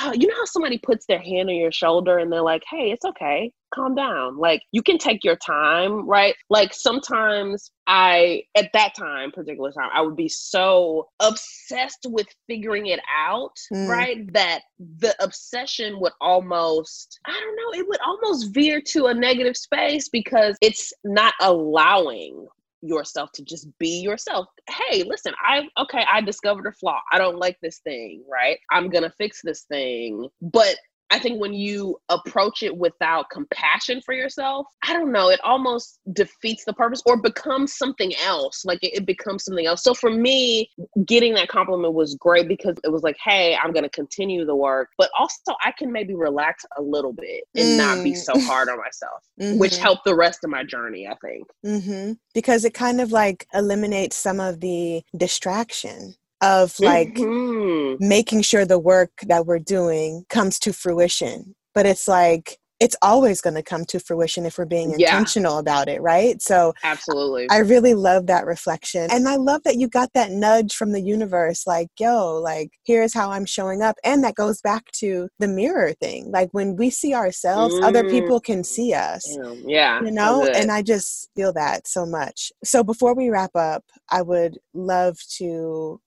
oh, 0.01 0.13
you 0.15 0.27
know 0.27 0.35
how 0.35 0.45
somebody 0.45 0.79
puts 0.79 1.07
their 1.07 1.19
hand 1.19 1.49
on 1.49 1.57
your 1.57 1.73
shoulder 1.73 2.19
and 2.19 2.33
they're 2.33 2.43
like, 2.43 2.63
hey, 2.71 2.91
it's 2.91 3.05
okay. 3.05 3.53
Calm 3.75 3.95
down. 3.95 4.37
Like, 4.37 4.63
you 4.73 4.83
can 4.83 4.99
take 4.99 5.25
your 5.25 5.37
time, 5.37 6.07
right? 6.07 6.35
Like, 6.51 6.75
sometimes 6.75 7.71
I, 7.87 8.43
at 8.55 8.71
that 8.75 8.95
time, 8.95 9.33
particular 9.33 9.73
time, 9.73 9.89
I 9.95 10.03
would 10.03 10.17
be 10.17 10.29
so 10.29 11.09
obsessed 11.21 12.07
with 12.09 12.27
figuring 12.47 12.87
it 12.87 13.01
out, 13.17 13.59
mm. 13.73 13.89
right? 13.89 14.31
That 14.33 14.61
the 14.79 15.15
obsession 15.23 16.01
would 16.01 16.13
almost, 16.21 17.19
I 17.27 17.33
don't 17.33 17.57
know, 17.57 17.81
it 17.81 17.89
would 17.89 18.01
almost 18.07 18.55
veer 18.55 18.81
to 18.89 19.07
a 19.07 19.15
negative 19.15 19.57
space 19.57 20.09
because 20.09 20.57
it's 20.61 20.93
not 21.05 21.35
allowing 21.41 22.47
yourself 22.83 23.31
to 23.33 23.45
just 23.45 23.67
be 23.79 24.01
yourself. 24.01 24.49
Hey, 24.69 25.05
listen, 25.05 25.33
I 25.41 25.69
okay, 25.79 26.05
I 26.11 26.21
discovered 26.21 26.67
a 26.67 26.73
flaw. 26.73 27.01
I 27.13 27.19
don't 27.19 27.39
like 27.39 27.59
this 27.63 27.79
thing, 27.79 28.25
right? 28.31 28.59
I'm 28.71 28.91
going 28.91 29.05
to 29.05 29.11
fix 29.11 29.41
this 29.43 29.63
thing. 29.63 30.29
But 30.41 30.77
I 31.13 31.19
think 31.19 31.39
when 31.39 31.53
you 31.53 31.99
approach 32.09 32.63
it 32.63 32.75
without 32.75 33.29
compassion 33.31 34.01
for 34.01 34.15
yourself, 34.15 34.67
I 34.89 34.95
don't 34.95 35.13
know, 35.13 35.29
it 35.29 35.41
almost 35.45 36.01
defeats 36.15 36.65
the 36.65 36.73
purpose 36.73 37.03
or 37.05 37.19
becomes 37.19 37.77
something 37.77 38.15
else. 38.25 38.65
Like 38.65 38.79
it, 38.83 38.95
it 38.95 39.07
becomes 39.07 39.45
something 39.45 39.67
else. 39.67 39.85
So 39.85 39.93
for 39.93 40.09
me, 40.09 40.71
getting 41.05 41.35
that 41.35 41.49
compliment 41.49 41.93
was 41.93 42.15
great 42.15 42.49
because 42.49 42.77
it 42.83 42.91
was 42.91 43.03
like, 43.03 43.17
hey, 43.23 43.55
I'm 43.63 43.73
going 43.73 43.85
to 43.85 43.91
continue 43.91 44.47
the 44.47 44.57
work, 44.57 44.89
but 44.97 45.11
also 45.19 45.37
I 45.63 45.73
can 45.79 45.93
maybe 45.93 46.15
relax 46.15 46.65
a 46.79 46.83
little 46.83 47.13
bit 47.13 47.45
and 47.55 47.69
mm. 47.69 47.77
not 47.77 48.03
be 48.03 48.15
so 48.15 48.33
mm. 48.33 48.47
hard 48.47 48.71
on 48.71 48.79
myself, 48.79 49.23
mm-hmm. 49.41 49.59
which 49.59 49.77
helped 49.77 50.05
the 50.07 50.15
rest 50.15 50.41
of 50.45 50.51
my 50.51 50.65
journey, 50.65 51.07
I 51.07 51.15
think. 51.17 51.47
Mm-hmm. 51.65 52.13
Because 52.33 52.65
it 52.65 52.73
kind 52.73 53.03
of 53.03 53.13
like 53.13 53.47
eliminates 53.53 54.17
some 54.17 54.41
of 54.41 54.61
the 54.61 55.03
distraction 55.15 56.15
of 56.43 56.79
like 56.81 57.15
mm-hmm. 57.15 58.07
making 58.07 58.43
sure 58.43 58.65
the 58.67 58.79
work 58.79 59.13
that 59.27 59.47
we're 59.47 59.59
doing 59.59 60.25
comes 60.29 60.59
to 60.61 60.73
fruition. 60.73 61.55
But 61.75 61.87
it's 61.87 62.07
like, 62.09 62.59
it's 62.81 62.97
always 63.01 63.41
going 63.41 63.55
to 63.55 63.63
come 63.63 63.85
to 63.85 64.01
fruition 64.01 64.45
if 64.45 64.59
we're 64.59 64.65
being 64.65 64.93
Yeah. 64.99 65.17
intentional 65.17 65.59
about 65.59 65.87
it, 65.89 66.03
right? 66.03 66.43
So 66.43 66.75
Absolutely. 66.83 67.47
I 67.49 67.59
really 67.59 67.95
love 67.95 68.27
that 68.27 68.45
reflection. 68.45 69.09
And 69.13 69.29
I 69.29 69.37
love 69.37 69.63
that 69.63 69.77
you 69.77 69.87
got 69.87 70.13
that 70.15 70.33
nudge 70.33 70.75
from 70.75 70.91
the 70.91 71.01
universe 71.01 71.65
like, 71.65 71.91
yo, 71.97 72.41
like, 72.41 72.71
here's 72.83 73.15
how 73.15 73.31
I'm 73.31 73.47
showing 73.47 73.83
up. 73.83 73.95
And 74.03 74.25
that 74.25 74.35
goes 74.35 74.61
back 74.61 74.91
to 74.95 75.29
the 75.39 75.47
mirror 75.47 75.93
thing. 75.93 76.33
Like, 76.33 76.49
when 76.51 76.75
we 76.75 76.91
see 76.91 77.15
ourselves, 77.15 77.73
other 77.85 78.03
Mm. 78.03 78.11
people 78.11 78.41
can 78.41 78.65
see 78.65 78.93
us. 78.95 79.33
Damn, 79.41 79.63
yeah. 79.65 80.03
You 80.03 80.11
know, 80.11 80.45
and 80.45 80.73
I 80.73 80.83
just 80.83 81.31
feel 81.37 81.53
that 81.53 81.87
so 81.87 82.05
much. 82.05 82.51
So, 82.65 82.83
before 82.83 83.15
we 83.15 83.31
wrap 83.31 83.55
up, 83.55 83.85
I 84.11 84.23
would 84.23 84.59
love 84.75 85.19
to 85.39 86.01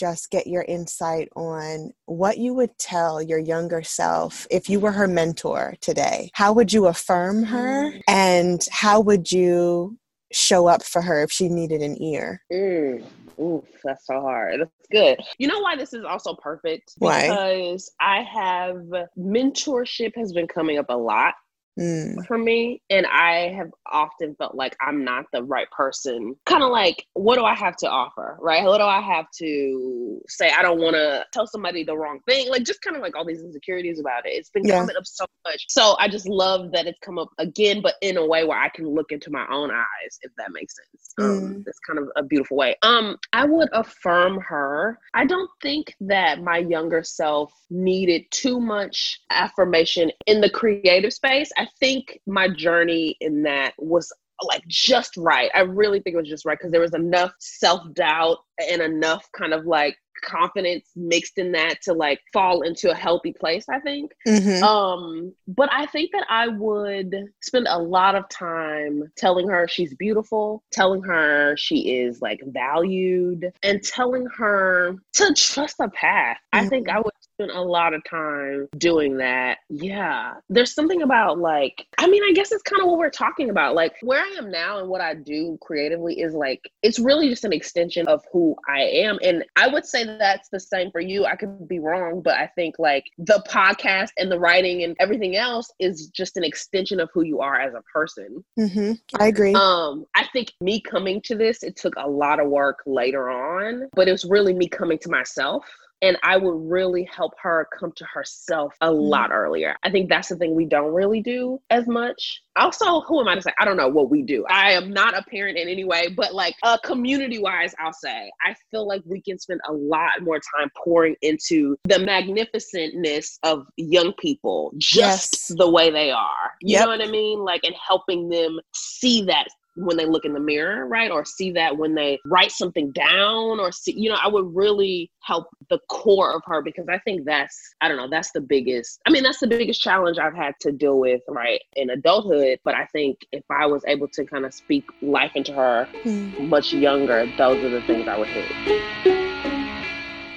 just 0.00 0.30
get 0.30 0.46
your 0.46 0.64
insight 0.66 1.28
on 1.36 1.92
what 2.06 2.38
you 2.38 2.54
would 2.54 2.76
tell 2.78 3.20
your 3.20 3.38
younger 3.38 3.82
self 3.82 4.46
if 4.50 4.70
you 4.70 4.80
were 4.80 4.92
her 4.92 5.06
mentor 5.06 5.74
today. 5.82 6.30
How 6.32 6.54
would 6.54 6.72
you 6.72 6.86
affirm 6.86 7.44
her? 7.44 7.90
Mm. 7.90 8.00
And 8.08 8.68
how 8.72 9.00
would 9.00 9.30
you 9.30 9.98
show 10.32 10.68
up 10.68 10.82
for 10.82 11.02
her 11.02 11.22
if 11.22 11.30
she 11.30 11.50
needed 11.50 11.82
an 11.82 12.02
ear? 12.02 12.42
Mm. 12.50 13.04
Oof, 13.38 13.64
that's 13.84 14.06
so 14.06 14.20
hard. 14.20 14.60
That's 14.60 14.70
good. 14.90 15.18
You 15.38 15.48
know 15.48 15.60
why 15.60 15.76
this 15.76 15.92
is 15.92 16.04
also 16.04 16.34
perfect? 16.34 16.94
Why? 16.98 17.28
Because 17.28 17.90
I 18.00 18.22
have 18.22 18.76
mentorship 19.18 20.12
has 20.16 20.32
been 20.32 20.46
coming 20.46 20.78
up 20.78 20.86
a 20.88 20.96
lot 20.96 21.34
Mm, 21.80 22.26
for 22.26 22.36
me, 22.36 22.82
and 22.90 23.06
I 23.06 23.48
have 23.56 23.70
often 23.90 24.34
felt 24.36 24.54
like 24.54 24.76
I'm 24.80 25.02
not 25.04 25.24
the 25.32 25.42
right 25.42 25.70
person. 25.70 26.34
Kind 26.44 26.62
of 26.62 26.70
like, 26.70 27.06
what 27.14 27.36
do 27.36 27.44
I 27.44 27.54
have 27.54 27.76
to 27.78 27.88
offer, 27.88 28.36
right? 28.40 28.64
What 28.64 28.78
do 28.78 28.84
I 28.84 29.00
have 29.00 29.26
to 29.38 30.20
say? 30.28 30.50
I 30.50 30.60
don't 30.62 30.78
want 30.80 30.94
to 30.96 31.24
tell 31.32 31.46
somebody 31.46 31.82
the 31.84 31.96
wrong 31.96 32.20
thing. 32.28 32.50
Like, 32.50 32.64
just 32.64 32.82
kind 32.82 32.96
of 32.96 33.02
like 33.02 33.16
all 33.16 33.24
these 33.24 33.42
insecurities 33.42 33.98
about 33.98 34.26
it. 34.26 34.30
It's 34.30 34.50
been 34.50 34.66
Yeah. 34.66 34.78
coming 34.78 34.96
up 34.96 35.06
so 35.06 35.24
much. 35.46 35.64
So 35.70 35.96
I 35.98 36.08
just 36.08 36.28
love 36.28 36.70
that 36.72 36.86
it's 36.86 36.98
come 37.00 37.18
up 37.18 37.30
again, 37.38 37.80
but 37.80 37.94
in 38.02 38.18
a 38.18 38.26
way 38.26 38.44
where 38.44 38.58
I 38.58 38.68
can 38.68 38.86
look 38.86 39.10
into 39.10 39.30
my 39.30 39.46
own 39.50 39.70
eyes, 39.70 40.18
if 40.22 40.32
that 40.36 40.52
makes 40.52 40.74
sense. 40.76 41.14
Um, 41.18 41.30
Mm. 41.40 41.64
It's 41.66 41.78
kind 41.80 41.98
of 41.98 42.08
a 42.16 42.22
beautiful 42.22 42.56
way. 42.56 42.76
Um, 42.82 43.16
I 43.32 43.44
would 43.46 43.68
affirm 43.72 44.38
her. 44.40 44.98
I 45.14 45.24
don't 45.24 45.50
think 45.62 45.94
that 46.00 46.42
my 46.42 46.58
younger 46.58 47.02
self 47.02 47.52
needed 47.70 48.24
too 48.30 48.60
much 48.60 49.20
affirmation 49.30 50.10
in 50.26 50.40
the 50.40 50.50
creative 50.50 51.12
space. 51.12 51.50
I 51.56 51.66
think 51.78 52.18
my 52.26 52.48
journey 52.48 53.16
in 53.20 53.42
that 53.44 53.74
was 53.78 54.12
like 54.42 54.66
just 54.66 55.16
right. 55.16 55.50
I 55.54 55.60
really 55.60 56.00
think 56.00 56.14
it 56.14 56.18
was 56.18 56.28
just 56.28 56.44
right 56.44 56.58
because 56.58 56.72
there 56.72 56.80
was 56.80 56.94
enough 56.94 57.32
self 57.38 57.82
doubt 57.94 58.38
and 58.68 58.82
enough 58.82 59.28
kind 59.32 59.52
of 59.52 59.66
like 59.66 59.96
confidence 60.22 60.90
mixed 60.96 61.38
in 61.38 61.52
that 61.52 61.80
to 61.82 61.92
like 61.92 62.20
fall 62.32 62.62
into 62.62 62.90
a 62.90 62.94
healthy 62.94 63.32
place, 63.32 63.64
I 63.68 63.80
think. 63.80 64.12
mhm. 64.26 64.62
Um, 64.62 65.32
but 65.48 65.70
I 65.72 65.86
think 65.86 66.12
that 66.12 66.26
I 66.28 66.48
would 66.48 67.14
spend 67.40 67.66
a 67.68 67.78
lot 67.78 68.14
of 68.14 68.28
time 68.28 69.10
telling 69.16 69.48
her 69.48 69.66
she's 69.68 69.94
beautiful, 69.94 70.62
telling 70.70 71.02
her 71.02 71.56
she 71.56 72.00
is 72.00 72.20
like 72.20 72.40
valued, 72.46 73.50
and 73.62 73.82
telling 73.82 74.26
her 74.36 74.96
to 75.14 75.34
trust 75.34 75.78
the 75.78 75.88
path. 75.88 76.38
I 76.52 76.66
think 76.68 76.88
I 76.88 76.98
would 76.98 77.12
spend 77.40 77.50
a 77.50 77.62
lot 77.62 77.94
of 77.94 78.02
time 78.04 78.68
doing 78.76 79.16
that. 79.18 79.58
Yeah. 79.68 80.34
There's 80.48 80.74
something 80.74 81.02
about 81.02 81.38
like, 81.38 81.86
I 81.98 82.08
mean, 82.08 82.22
I 82.22 82.32
guess 82.32 82.52
it's 82.52 82.62
kind 82.62 82.82
of 82.82 82.88
what 82.88 82.98
we're 82.98 83.10
talking 83.10 83.50
about. 83.50 83.74
Like 83.74 83.94
where 84.02 84.20
I 84.20 84.36
am 84.38 84.50
now 84.50 84.78
and 84.78 84.88
what 84.88 85.00
I 85.00 85.14
do 85.14 85.58
creatively 85.62 86.20
is 86.20 86.34
like, 86.34 86.70
it's 86.82 86.98
really 86.98 87.28
just 87.28 87.44
an 87.44 87.52
extension 87.52 88.06
of 88.08 88.22
who 88.32 88.49
I 88.68 88.80
am. 88.80 89.18
And 89.22 89.44
I 89.56 89.68
would 89.68 89.84
say 89.84 90.04
that's 90.04 90.48
the 90.48 90.60
same 90.60 90.90
for 90.90 91.00
you. 91.00 91.24
I 91.26 91.36
could 91.36 91.68
be 91.68 91.78
wrong, 91.78 92.20
but 92.22 92.34
I 92.34 92.46
think 92.48 92.76
like 92.78 93.04
the 93.18 93.44
podcast 93.48 94.10
and 94.18 94.30
the 94.30 94.38
writing 94.38 94.84
and 94.84 94.96
everything 95.00 95.36
else 95.36 95.70
is 95.78 96.08
just 96.08 96.36
an 96.36 96.44
extension 96.44 97.00
of 97.00 97.10
who 97.12 97.22
you 97.22 97.40
are 97.40 97.60
as 97.60 97.74
a 97.74 97.82
person. 97.92 98.44
hmm 98.56 98.92
I 99.18 99.28
agree. 99.28 99.54
Um, 99.54 100.06
I 100.14 100.26
think 100.32 100.52
me 100.60 100.80
coming 100.80 101.20
to 101.22 101.36
this, 101.36 101.62
it 101.62 101.76
took 101.76 101.94
a 101.96 102.08
lot 102.08 102.40
of 102.40 102.48
work 102.48 102.80
later 102.86 103.30
on, 103.30 103.88
but 103.94 104.08
it 104.08 104.12
was 104.12 104.24
really 104.24 104.54
me 104.54 104.68
coming 104.68 104.98
to 104.98 105.10
myself. 105.10 105.66
And 106.02 106.16
I 106.22 106.36
would 106.36 106.70
really 106.70 107.04
help 107.14 107.32
her 107.42 107.68
come 107.78 107.92
to 107.96 108.04
herself 108.06 108.74
a 108.80 108.90
lot 108.90 109.30
earlier. 109.32 109.76
I 109.82 109.90
think 109.90 110.08
that's 110.08 110.28
the 110.28 110.36
thing 110.36 110.54
we 110.54 110.64
don't 110.64 110.92
really 110.94 111.20
do 111.20 111.60
as 111.70 111.86
much. 111.86 112.42
Also, 112.56 113.02
who 113.02 113.20
am 113.20 113.28
I 113.28 113.34
to 113.34 113.42
say? 113.42 113.52
I 113.58 113.64
don't 113.64 113.76
know 113.76 113.88
what 113.88 114.10
we 114.10 114.22
do. 114.22 114.44
I 114.48 114.72
am 114.72 114.92
not 114.92 115.16
a 115.16 115.22
parent 115.22 115.58
in 115.58 115.68
any 115.68 115.84
way, 115.84 116.08
but 116.08 116.34
like 116.34 116.54
uh, 116.62 116.78
community 116.78 117.38
wise, 117.38 117.74
I'll 117.78 117.92
say, 117.92 118.30
I 118.46 118.54
feel 118.70 118.86
like 118.86 119.02
we 119.04 119.20
can 119.20 119.38
spend 119.38 119.60
a 119.68 119.72
lot 119.72 120.22
more 120.22 120.40
time 120.56 120.70
pouring 120.82 121.16
into 121.22 121.76
the 121.84 121.96
magnificentness 121.96 123.38
of 123.42 123.66
young 123.76 124.12
people 124.18 124.72
just 124.78 125.00
Yes. 125.00 125.52
the 125.58 125.70
way 125.70 125.90
they 125.90 126.10
are. 126.10 126.52
You 126.60 126.74
Yep. 126.74 126.84
know 126.84 126.90
what 126.90 127.02
I 127.06 127.10
mean? 127.10 127.40
Like, 127.40 127.64
and 127.64 127.74
helping 127.86 128.28
them 128.28 128.58
see 128.74 129.22
that 129.24 129.46
when 129.80 129.96
they 129.96 130.06
look 130.06 130.24
in 130.24 130.32
the 130.32 130.40
mirror, 130.40 130.86
right? 130.86 131.10
Or 131.10 131.24
see 131.24 131.50
that 131.52 131.76
when 131.76 131.94
they 131.94 132.18
write 132.26 132.52
something 132.52 132.92
down 132.92 133.58
or 133.58 133.72
see, 133.72 133.94
you 133.96 134.10
know, 134.10 134.18
I 134.22 134.28
would 134.28 134.54
really 134.54 135.10
help 135.22 135.48
the 135.68 135.78
core 135.88 136.34
of 136.34 136.42
her 136.46 136.62
because 136.62 136.86
I 136.88 136.98
think 137.00 137.24
that's, 137.24 137.58
I 137.80 137.88
don't 137.88 137.96
know, 137.96 138.08
that's 138.10 138.30
the 138.32 138.40
biggest, 138.40 139.00
I 139.06 139.10
mean, 139.10 139.22
that's 139.22 139.40
the 139.40 139.46
biggest 139.46 139.80
challenge 139.80 140.18
I've 140.18 140.34
had 140.34 140.54
to 140.60 140.72
deal 140.72 140.98
with, 140.98 141.22
right, 141.28 141.60
in 141.76 141.90
adulthood. 141.90 142.58
But 142.64 142.74
I 142.74 142.86
think 142.86 143.18
if 143.32 143.44
I 143.50 143.66
was 143.66 143.82
able 143.86 144.08
to 144.08 144.24
kind 144.24 144.44
of 144.44 144.54
speak 144.54 144.84
life 145.02 145.32
into 145.34 145.52
her 145.52 145.88
Mm. 146.04 146.48
much 146.48 146.72
younger, 146.72 147.26
those 147.36 147.62
are 147.64 147.68
the 147.68 147.82
things 147.82 148.08
I 148.08 148.18
would 148.18 148.28
hit. 148.28 148.46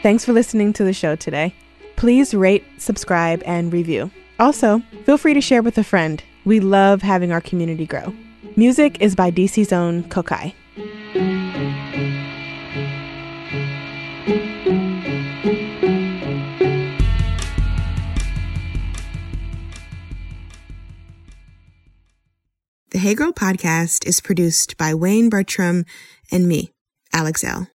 Thanks 0.02 0.26
for 0.26 0.34
listening 0.34 0.74
to 0.74 0.84
the 0.84 0.94
show 0.94 1.16
today. 1.16 1.54
Please 1.96 2.34
rate, 2.34 2.66
subscribe, 2.78 3.42
and 3.46 3.72
review. 3.72 4.12
Also, 4.40 4.82
feel 5.06 5.18
free 5.18 5.34
to 5.34 5.42
share 5.42 5.62
with 5.62 5.78
a 5.78 5.84
friend. 5.84 6.22
We 6.44 6.60
love 6.60 7.02
having 7.02 7.32
our 7.32 7.40
community 7.40 7.86
grow. 7.86 8.14
Music 8.56 9.02
is 9.02 9.16
by 9.16 9.32
DC's 9.32 9.74
own 9.74 10.04
Kokai. 10.04 10.54
The 22.92 23.00
Hey 23.00 23.16
Girl 23.16 23.32
podcast 23.32 24.06
is 24.06 24.22
produced 24.22 24.78
by 24.78 24.94
Wayne 24.94 25.30
Bertram 25.30 25.86
and 26.32 26.48
me, 26.48 26.72
Alex 27.12 27.44
Elle 27.44 27.68